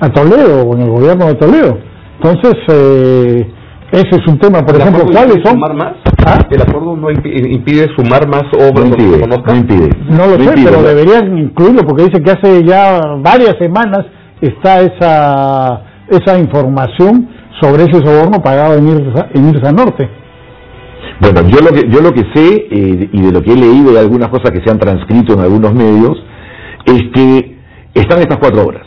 a 0.00 0.08
Toledo, 0.08 0.72
en 0.72 0.80
el 0.80 0.88
gobierno 0.88 1.26
de 1.26 1.34
Toledo. 1.34 1.78
Entonces, 2.16 2.54
eh, 2.72 3.46
ese 3.92 4.08
es 4.10 4.26
un 4.26 4.38
tema, 4.38 4.60
por 4.60 4.76
ejemplo, 4.76 5.04
¿cuáles 5.04 5.42
son? 5.44 5.52
Sumar 5.52 5.74
más? 5.74 5.92
¿Ah? 6.26 6.38
¿El 6.50 6.62
acuerdo 6.62 6.96
no 6.96 7.10
impide 7.10 7.88
sumar 7.94 8.26
más 8.26 8.44
obras? 8.54 8.88
No 8.88 8.96
impide, 8.96 9.26
no, 9.26 9.34
impide. 9.54 9.90
no 10.08 10.26
lo 10.28 10.38
sé, 10.42 10.54
pero 10.64 10.82
deberían 10.82 11.36
incluirlo 11.36 11.82
porque 11.82 12.04
dice 12.04 12.22
que 12.22 12.30
hace 12.30 12.64
ya 12.64 13.02
varias 13.18 13.56
semanas 13.60 14.06
está 14.40 14.80
esa, 14.80 15.82
esa 16.08 16.38
información 16.38 17.28
sobre 17.60 17.82
ese 17.82 18.02
soborno 18.02 18.40
pagado 18.42 18.78
en 18.78 18.88
Irsa, 18.88 19.26
en 19.34 19.50
Irsa 19.50 19.72
Norte. 19.72 20.23
Bueno, 21.20 21.48
yo 21.48 21.60
lo 21.60 21.72
que, 21.72 21.88
yo 21.88 22.00
lo 22.00 22.12
que 22.12 22.24
sé 22.34 22.66
eh, 22.70 23.08
y 23.12 23.22
de 23.22 23.32
lo 23.32 23.42
que 23.42 23.52
he 23.52 23.56
leído 23.56 23.92
de 23.92 24.00
algunas 24.00 24.28
cosas 24.28 24.50
que 24.50 24.62
se 24.64 24.70
han 24.70 24.78
transcrito 24.78 25.34
en 25.34 25.40
algunos 25.40 25.74
medios 25.74 26.22
es 26.86 27.02
que 27.14 27.56
están 27.94 28.18
estas 28.20 28.38
cuatro 28.38 28.62
obras 28.62 28.86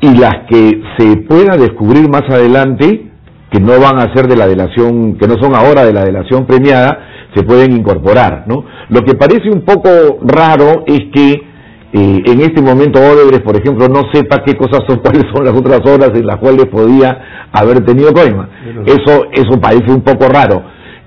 y 0.00 0.16
las 0.18 0.46
que 0.48 0.82
se 0.98 1.16
pueda 1.18 1.56
descubrir 1.56 2.08
más 2.08 2.22
adelante 2.28 3.10
que 3.50 3.60
no 3.60 3.78
van 3.78 3.98
a 3.98 4.14
ser 4.14 4.26
de 4.26 4.36
la 4.36 4.46
delación, 4.46 5.16
que 5.18 5.28
no 5.28 5.34
son 5.40 5.54
ahora 5.54 5.84
de 5.84 5.92
la 5.92 6.04
delación 6.04 6.46
premiada, 6.46 7.28
se 7.34 7.44
pueden 7.44 7.72
incorporar, 7.72 8.44
¿no? 8.46 8.64
Lo 8.88 9.02
que 9.02 9.14
parece 9.14 9.50
un 9.50 9.62
poco 9.62 9.88
raro 10.22 10.84
es 10.86 11.00
que 11.12 11.52
eh, 11.94 12.22
en 12.24 12.40
este 12.40 12.62
momento 12.62 12.98
Odebrecht, 12.98 13.44
por 13.44 13.56
ejemplo, 13.56 13.86
no 13.88 14.10
sepa 14.12 14.42
qué 14.44 14.54
cosas 14.54 14.80
son, 14.88 14.98
cuáles 15.04 15.24
son 15.32 15.44
las 15.44 15.54
otras 15.54 15.80
obras 15.80 16.10
en 16.14 16.26
las 16.26 16.38
cuales 16.38 16.66
podía 16.66 17.48
haber 17.52 17.84
tenido 17.84 18.12
coima. 18.12 18.48
Eso, 18.86 19.26
eso 19.30 19.60
parece 19.60 19.92
un 19.92 20.02
poco 20.02 20.26
raro. 20.28 20.62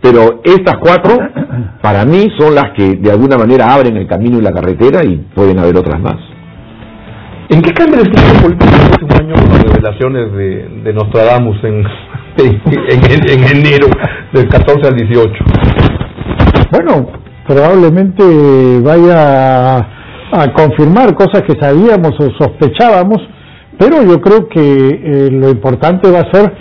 Pero 0.06 0.42
estas 0.44 0.76
cuatro, 0.80 1.18
para 1.82 2.06
mí, 2.06 2.28
son 2.38 2.54
las 2.54 2.74
que 2.78 2.96
de 2.96 3.12
alguna 3.12 3.40
manera 3.40 3.74
abren 3.74 3.98
el 3.98 4.08
camino 4.08 4.38
y 4.38 4.42
la 4.42 4.52
carretera 4.52 5.04
y 5.04 5.18
pueden 5.34 5.58
haber 5.58 5.78
otras 5.78 6.00
más. 6.00 6.18
¿En 7.50 7.60
qué 7.62 7.74
cambia 7.74 8.02
el 8.02 8.06
sistema 8.06 8.40
político 8.40 8.72
el 8.72 8.90
próximo 8.90 9.16
año 9.20 9.34
con 9.34 9.50
las 9.50 9.64
revelaciones 9.64 10.32
de, 10.34 10.82
de 10.84 10.94
Nostradamus 10.94 11.58
en, 11.64 11.84
en, 12.38 13.58
enero 13.58 13.88
del 14.32 14.48
14 14.48 14.88
al 14.90 14.96
18? 14.96 15.34
Bueno, 16.72 17.08
probablemente 17.48 18.24
vaya 18.84 19.78
a, 19.78 20.54
confirmar 20.56 21.16
cosas 21.16 21.42
que 21.44 21.56
sabíamos 21.60 22.12
o 22.20 22.30
sospechábamos, 22.38 23.22
pero 23.80 24.04
yo 24.04 24.22
creo 24.22 24.50
que 24.50 24.60
eh, 24.60 25.30
lo 25.32 25.50
importante 25.50 26.12
va 26.12 26.20
a 26.20 26.32
ser 26.32 26.52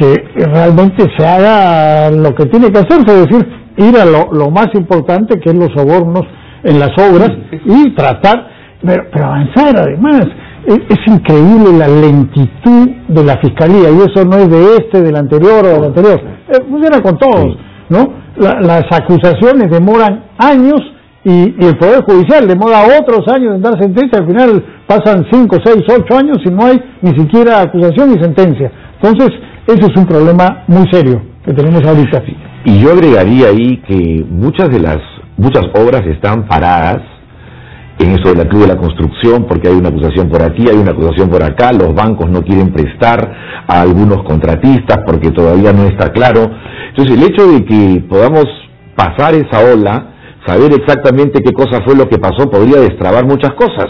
que 0.00 0.46
realmente 0.46 1.04
se 1.16 1.26
haga 1.26 2.10
lo 2.10 2.34
que 2.34 2.46
tiene 2.46 2.72
que 2.72 2.78
hacerse, 2.78 3.22
es 3.22 3.28
decir, 3.28 3.46
ir 3.76 3.98
a 3.98 4.06
lo, 4.06 4.32
lo 4.32 4.50
más 4.50 4.68
importante 4.74 5.38
que 5.38 5.50
es 5.50 5.54
los 5.54 5.68
sobornos 5.76 6.22
en 6.62 6.80
las 6.80 6.90
obras 6.98 7.30
y 7.64 7.94
tratar, 7.94 8.48
pero, 8.82 9.04
pero 9.12 9.26
avanzar 9.26 9.76
además. 9.76 10.26
Es, 10.66 10.98
increíble 11.06 11.72
la 11.76 11.88
lentitud 11.88 12.88
de 13.08 13.24
la 13.24 13.38
fiscalía 13.38 13.90
y 13.90 13.96
eso 13.96 14.24
no 14.26 14.36
es 14.36 14.50
de 14.50 14.76
este, 14.76 15.02
del 15.02 15.16
anterior 15.16 15.64
o 15.64 15.68
del 15.68 15.84
anterior. 15.84 16.20
Eh, 16.48 16.58
funciona 16.68 17.00
con 17.00 17.16
todos, 17.18 17.56
¿no? 17.88 18.20
las 18.36 18.84
acusaciones 18.90 19.70
demoran 19.70 20.24
años 20.38 20.80
y, 21.24 21.54
el 21.64 21.76
Poder 21.76 22.02
Judicial 22.04 22.46
demora 22.46 22.84
otros 23.00 23.26
años 23.28 23.54
en 23.54 23.62
dar 23.62 23.78
sentencia. 23.80 24.18
Al 24.18 24.26
final 24.26 24.64
pasan 24.86 25.26
5, 25.30 25.56
6, 25.64 25.76
8 25.88 26.16
años 26.16 26.38
y 26.44 26.50
no 26.50 26.64
hay 26.64 26.80
ni 27.02 27.10
siquiera 27.10 27.60
acusación 27.62 28.12
ni 28.14 28.22
sentencia. 28.22 28.70
Entonces, 29.02 29.30
ese 29.66 29.86
es 29.86 29.96
un 29.96 30.06
problema 30.06 30.64
muy 30.66 30.86
serio 30.90 31.22
que 31.44 31.52
tenemos 31.52 31.82
ahorita. 31.84 32.22
Y 32.64 32.80
yo 32.80 32.92
agregaría 32.92 33.48
ahí 33.48 33.78
que 33.88 34.24
muchas 34.28 34.68
de 34.68 34.80
las 34.80 34.98
muchas 35.36 35.64
obras 35.74 36.02
están 36.06 36.46
paradas 36.46 37.00
en 37.98 38.12
eso 38.12 38.30
de 38.30 38.36
la 38.36 38.48
Club 38.48 38.62
de 38.62 38.68
la 38.68 38.76
Construcción, 38.76 39.46
porque 39.46 39.68
hay 39.68 39.74
una 39.74 39.90
acusación 39.90 40.28
por 40.28 40.42
aquí, 40.42 40.66
hay 40.68 40.76
una 40.76 40.92
acusación 40.92 41.28
por 41.28 41.42
acá, 41.42 41.72
los 41.72 41.94
bancos 41.94 42.30
no 42.30 42.42
quieren 42.42 42.72
prestar 42.72 43.18
a 43.66 43.82
algunos 43.82 44.22
contratistas 44.24 44.98
porque 45.06 45.30
todavía 45.30 45.72
no 45.72 45.84
está 45.84 46.10
claro. 46.10 46.50
Entonces 46.88 47.16
el 47.16 47.22
hecho 47.24 47.46
de 47.50 47.64
que 47.64 48.04
podamos 48.08 48.46
pasar 48.96 49.34
esa 49.34 49.60
ola, 49.60 50.14
saber 50.46 50.72
exactamente 50.72 51.40
qué 51.42 51.52
cosa 51.52 51.80
fue 51.84 51.94
lo 51.94 52.08
que 52.08 52.18
pasó, 52.18 52.50
podría 52.50 52.80
destrabar 52.80 53.26
muchas 53.26 53.52
cosas. 53.54 53.88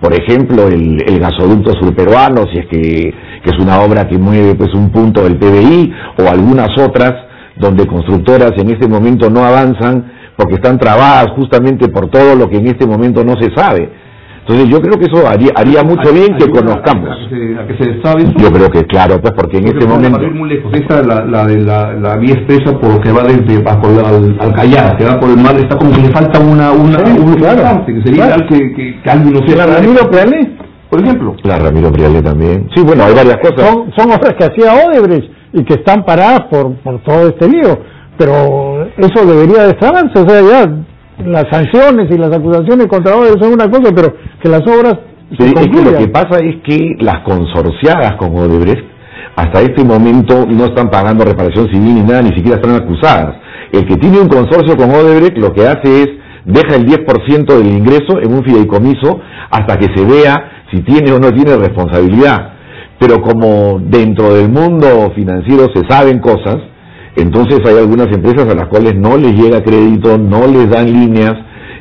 Por 0.00 0.14
ejemplo, 0.14 0.68
el, 0.68 1.02
el 1.06 1.18
gasoducto 1.20 1.72
surperuano, 1.72 2.44
si 2.52 2.58
es 2.58 2.66
que, 2.66 3.14
que, 3.42 3.50
es 3.50 3.58
una 3.58 3.80
obra 3.80 4.08
que 4.08 4.16
mueve 4.16 4.54
pues 4.54 4.74
un 4.74 4.90
punto 4.90 5.22
del 5.22 5.36
PBI, 5.36 5.92
o 6.18 6.28
algunas 6.28 6.70
otras 6.78 7.12
donde 7.56 7.86
constructoras 7.86 8.52
en 8.56 8.70
este 8.70 8.88
momento 8.88 9.28
no 9.28 9.44
avanzan 9.44 10.10
porque 10.36 10.54
están 10.54 10.78
trabadas 10.78 11.26
justamente 11.36 11.88
por 11.88 12.08
todo 12.08 12.34
lo 12.34 12.48
que 12.48 12.56
en 12.56 12.68
este 12.68 12.86
momento 12.86 13.22
no 13.24 13.34
se 13.38 13.54
sabe. 13.54 13.90
Entonces 14.40 14.68
yo 14.68 14.80
creo 14.80 14.98
que 14.98 15.04
eso 15.04 15.28
haría, 15.28 15.50
haría 15.54 15.82
mucho 15.82 16.12
bien 16.12 16.36
que 16.36 16.48
conozcamos. 16.48 17.10
A 17.10 17.66
que, 17.66 17.76
se, 17.78 18.02
sabe 18.02 18.22
eso? 18.22 18.32
Yo 18.38 18.50
creo 18.50 18.68
que 18.68 18.84
claro, 18.84 19.20
pues 19.20 19.32
porque 19.36 19.58
en 19.58 19.68
este 19.68 19.86
momento... 19.86 20.18
muy 20.34 20.48
lejos. 20.48 20.72
Esta, 20.72 21.02
la, 21.02 21.24
la 21.24 21.46
de 21.46 21.60
la, 21.60 21.92
la, 21.92 22.16
vía 22.16 22.34
expresa 22.34 22.76
por 22.78 22.94
lo 22.94 23.00
que 23.00 23.12
va 23.12 23.22
desde 23.24 23.62
bajo 23.62 23.86
al, 23.86 24.36
al 24.40 24.54
Callao, 24.54 24.96
que 24.96 25.04
va 25.04 25.20
por 25.20 25.30
el 25.30 25.36
mar, 25.36 25.54
está 25.56 25.76
como 25.76 25.92
que 25.92 26.00
le 26.00 26.10
falta 26.10 26.40
una, 26.40 26.72
una, 26.72 26.98
un 26.98 27.34
claro, 27.34 27.84
que 27.86 28.02
sería 28.02 28.26
claro. 28.26 28.46
que, 28.48 28.58
que, 28.74 29.02
que, 29.02 29.10
alguien 29.10 29.34
no 29.34 29.46
sea... 29.46 29.66
¿La 29.66 29.74
Ramiro 29.74 30.10
Priale? 30.10 30.56
Por 30.88 31.00
ejemplo. 31.00 31.36
La 31.44 31.58
Ramiro 31.58 31.92
Priale 31.92 32.22
también. 32.22 32.68
Sí, 32.74 32.82
bueno, 32.82 33.04
hay 33.04 33.14
varias 33.14 33.36
cosas. 33.36 33.70
Son, 33.70 33.92
son 33.96 34.10
obras 34.10 34.34
que 34.36 34.44
hacía 34.44 34.86
Odebrecht 34.86 35.30
y 35.52 35.64
que 35.64 35.74
están 35.74 36.02
paradas 36.04 36.46
por, 36.50 36.74
por 36.76 37.02
todo 37.02 37.28
este 37.28 37.48
lío. 37.48 37.78
Pero 38.16 38.86
eso 38.98 39.24
debería 39.24 39.64
de 39.64 39.70
estar, 39.70 39.94
o 39.94 40.28
sea, 40.28 40.40
ya 40.42 40.70
las 41.26 41.44
sanciones 41.50 42.10
y 42.10 42.18
las 42.18 42.32
acusaciones 42.32 42.86
contra 42.86 43.16
Odebrecht 43.16 43.42
son 43.42 43.52
una 43.54 43.70
cosa, 43.70 43.92
pero 43.94 44.14
que 44.42 44.48
las 44.48 44.62
obras 44.62 44.94
sí, 45.38 45.44
es 45.44 45.66
que 45.66 45.82
lo 45.82 45.98
que 45.98 46.08
pasa 46.08 46.38
es 46.38 46.56
que 46.62 46.96
las 47.00 47.20
consorciadas 47.24 48.16
con 48.18 48.36
Odebrecht 48.36 48.84
hasta 49.36 49.60
este 49.62 49.84
momento 49.84 50.46
no 50.46 50.64
están 50.66 50.90
pagando 50.90 51.24
reparación 51.24 51.66
civil 51.72 51.94
ni 51.94 52.02
nada, 52.02 52.22
ni 52.22 52.34
siquiera 52.36 52.56
están 52.56 52.74
acusadas. 52.74 53.36
El 53.72 53.86
que 53.86 53.96
tiene 53.96 54.18
un 54.18 54.28
consorcio 54.28 54.76
con 54.76 54.90
Odebrecht 54.90 55.38
lo 55.38 55.52
que 55.52 55.66
hace 55.66 56.02
es 56.02 56.08
deja 56.44 56.76
el 56.76 56.86
10% 56.86 57.46
del 57.46 57.66
ingreso 57.66 58.18
en 58.20 58.32
un 58.32 58.44
fideicomiso 58.44 59.20
hasta 59.50 59.76
que 59.76 59.86
se 59.94 60.04
vea 60.04 60.64
si 60.72 60.82
tiene 60.82 61.12
o 61.12 61.18
no 61.18 61.30
tiene 61.30 61.56
responsabilidad. 61.56 62.54
Pero 62.98 63.22
como 63.22 63.78
dentro 63.80 64.34
del 64.34 64.50
mundo 64.50 65.12
financiero 65.14 65.66
se 65.74 65.82
saben 65.88 66.18
cosas, 66.18 66.56
entonces 67.20 67.60
hay 67.66 67.76
algunas 67.78 68.06
empresas 68.08 68.48
a 68.48 68.54
las 68.54 68.68
cuales 68.68 68.94
no 68.96 69.16
les 69.16 69.32
llega 69.34 69.62
crédito, 69.62 70.16
no 70.18 70.46
les 70.46 70.70
dan 70.70 70.86
líneas 70.86 71.34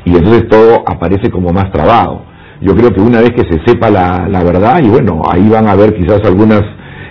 y 0.06 0.16
entonces 0.16 0.48
todo 0.50 0.84
aparece 0.88 1.30
como 1.30 1.52
más 1.52 1.72
trabado. 1.72 2.24
Yo 2.62 2.76
creo 2.76 2.92
que 2.92 3.00
una 3.00 3.22
vez 3.22 3.32
que 3.32 3.44
se 3.44 3.62
sepa 3.66 3.90
la, 3.90 4.44
verdad, 4.44 4.82
y 4.84 4.90
bueno, 4.90 5.22
ahí 5.32 5.48
van 5.48 5.68
a 5.68 5.72
haber 5.72 5.94
quizás 5.96 6.20
algunas 6.26 6.62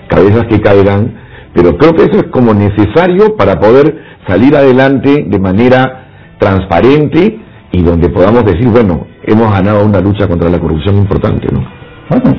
cabezas 0.08 0.44
que 0.48 0.60
caigan, 0.60 1.14
pero 1.54 1.76
creo 1.76 1.92
que 1.94 2.04
eso 2.04 2.18
es 2.18 2.24
como 2.30 2.52
necesario 2.52 3.36
para 3.36 3.54
poder 3.54 3.96
salir 4.26 4.54
adelante 4.54 5.24
de 5.26 5.38
manera 5.38 6.34
transparente 6.38 7.40
y 7.72 7.82
donde 7.82 8.10
podamos 8.10 8.44
decir, 8.44 8.68
bueno, 8.68 9.06
hemos 9.22 9.50
ganado 9.52 9.86
una 9.86 10.00
lucha 10.00 10.28
contra 10.28 10.50
la 10.50 10.58
corrupción 10.58 10.96
importante, 10.96 11.48
¿no? 11.50 11.64
Bueno, 12.10 12.38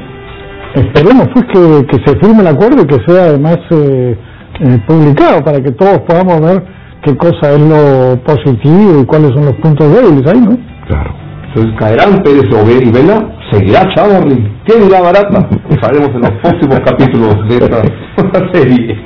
esperemos 0.75 1.29
pues 1.33 1.45
que, 1.45 1.85
que 1.87 2.05
se 2.05 2.19
firme 2.19 2.41
el 2.41 2.47
acuerdo 2.47 2.83
y 2.83 2.87
que 2.87 2.99
sea 3.07 3.23
además 3.25 3.57
eh, 3.71 4.17
eh, 4.61 4.79
publicado 4.85 5.43
para 5.43 5.61
que 5.61 5.71
todos 5.71 5.99
podamos 5.99 6.41
ver 6.41 6.63
qué 7.03 7.15
cosa 7.15 7.53
es 7.53 7.61
lo 7.61 8.21
positivo 8.23 9.01
y 9.01 9.05
cuáles 9.05 9.31
son 9.31 9.45
los 9.45 9.55
puntos 9.55 9.91
débiles 9.91 10.27
ahí, 10.27 10.41
¿no? 10.41 10.57
Claro. 10.87 11.13
Entonces 11.47 11.73
caerán 11.79 12.21
Pérez 12.23 12.45
Ober 12.53 12.83
y 12.83 12.91
Vela, 12.91 13.27
seguirá 13.51 13.87
Chavarri, 13.95 14.51
¿qué 14.65 14.79
dirá 14.81 15.01
Barata? 15.01 15.47
Lo 15.69 15.81
sabemos 15.81 16.09
en 16.13 16.21
los 16.21 16.31
próximos 16.41 16.79
capítulos 16.85 17.35
de 17.47 17.55
esta 17.55 18.51
serie 18.53 18.97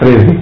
13. 0.00 0.38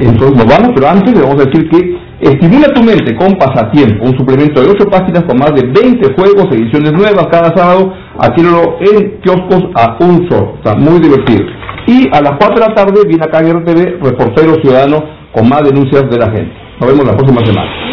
Entonces 0.00 0.36
nos 0.36 0.46
vamos, 0.46 0.72
pero 0.74 0.88
antes 0.88 1.14
le 1.14 1.22
vamos 1.22 1.40
a 1.40 1.44
decir 1.48 1.68
que 1.70 1.98
estimula 2.20 2.68
tu 2.74 2.82
mente 2.82 3.14
con 3.16 3.32
Pasatiempo, 3.38 4.04
un 4.04 4.18
suplemento 4.18 4.60
de 4.60 4.70
8 4.70 4.86
páginas 4.90 5.24
con 5.24 5.38
más 5.38 5.52
de 5.54 5.66
20 5.66 6.14
juegos, 6.14 6.46
ediciones 6.52 6.92
nuevas 6.92 7.26
cada 7.30 7.56
sábado, 7.56 7.92
adquiérelo 8.18 8.76
en 8.80 9.20
kioscos 9.20 9.70
a 9.74 9.96
un 10.00 10.28
solo, 10.28 10.54
está 10.56 10.74
muy 10.76 11.00
divertido. 11.00 11.57
Y 11.88 12.06
a 12.12 12.20
las 12.20 12.32
4 12.38 12.54
de 12.54 12.68
la 12.68 12.74
tarde 12.74 13.00
viene 13.08 13.24
acá 13.24 13.38
en 13.40 13.60
RTV 13.60 14.02
Reportero 14.02 14.56
Ciudadano 14.60 15.02
con 15.32 15.48
más 15.48 15.62
denuncias 15.62 16.02
de 16.10 16.18
la 16.18 16.30
gente. 16.30 16.52
Nos 16.78 16.90
vemos 16.90 17.06
la 17.06 17.16
próxima 17.16 17.40
semana. 17.46 17.87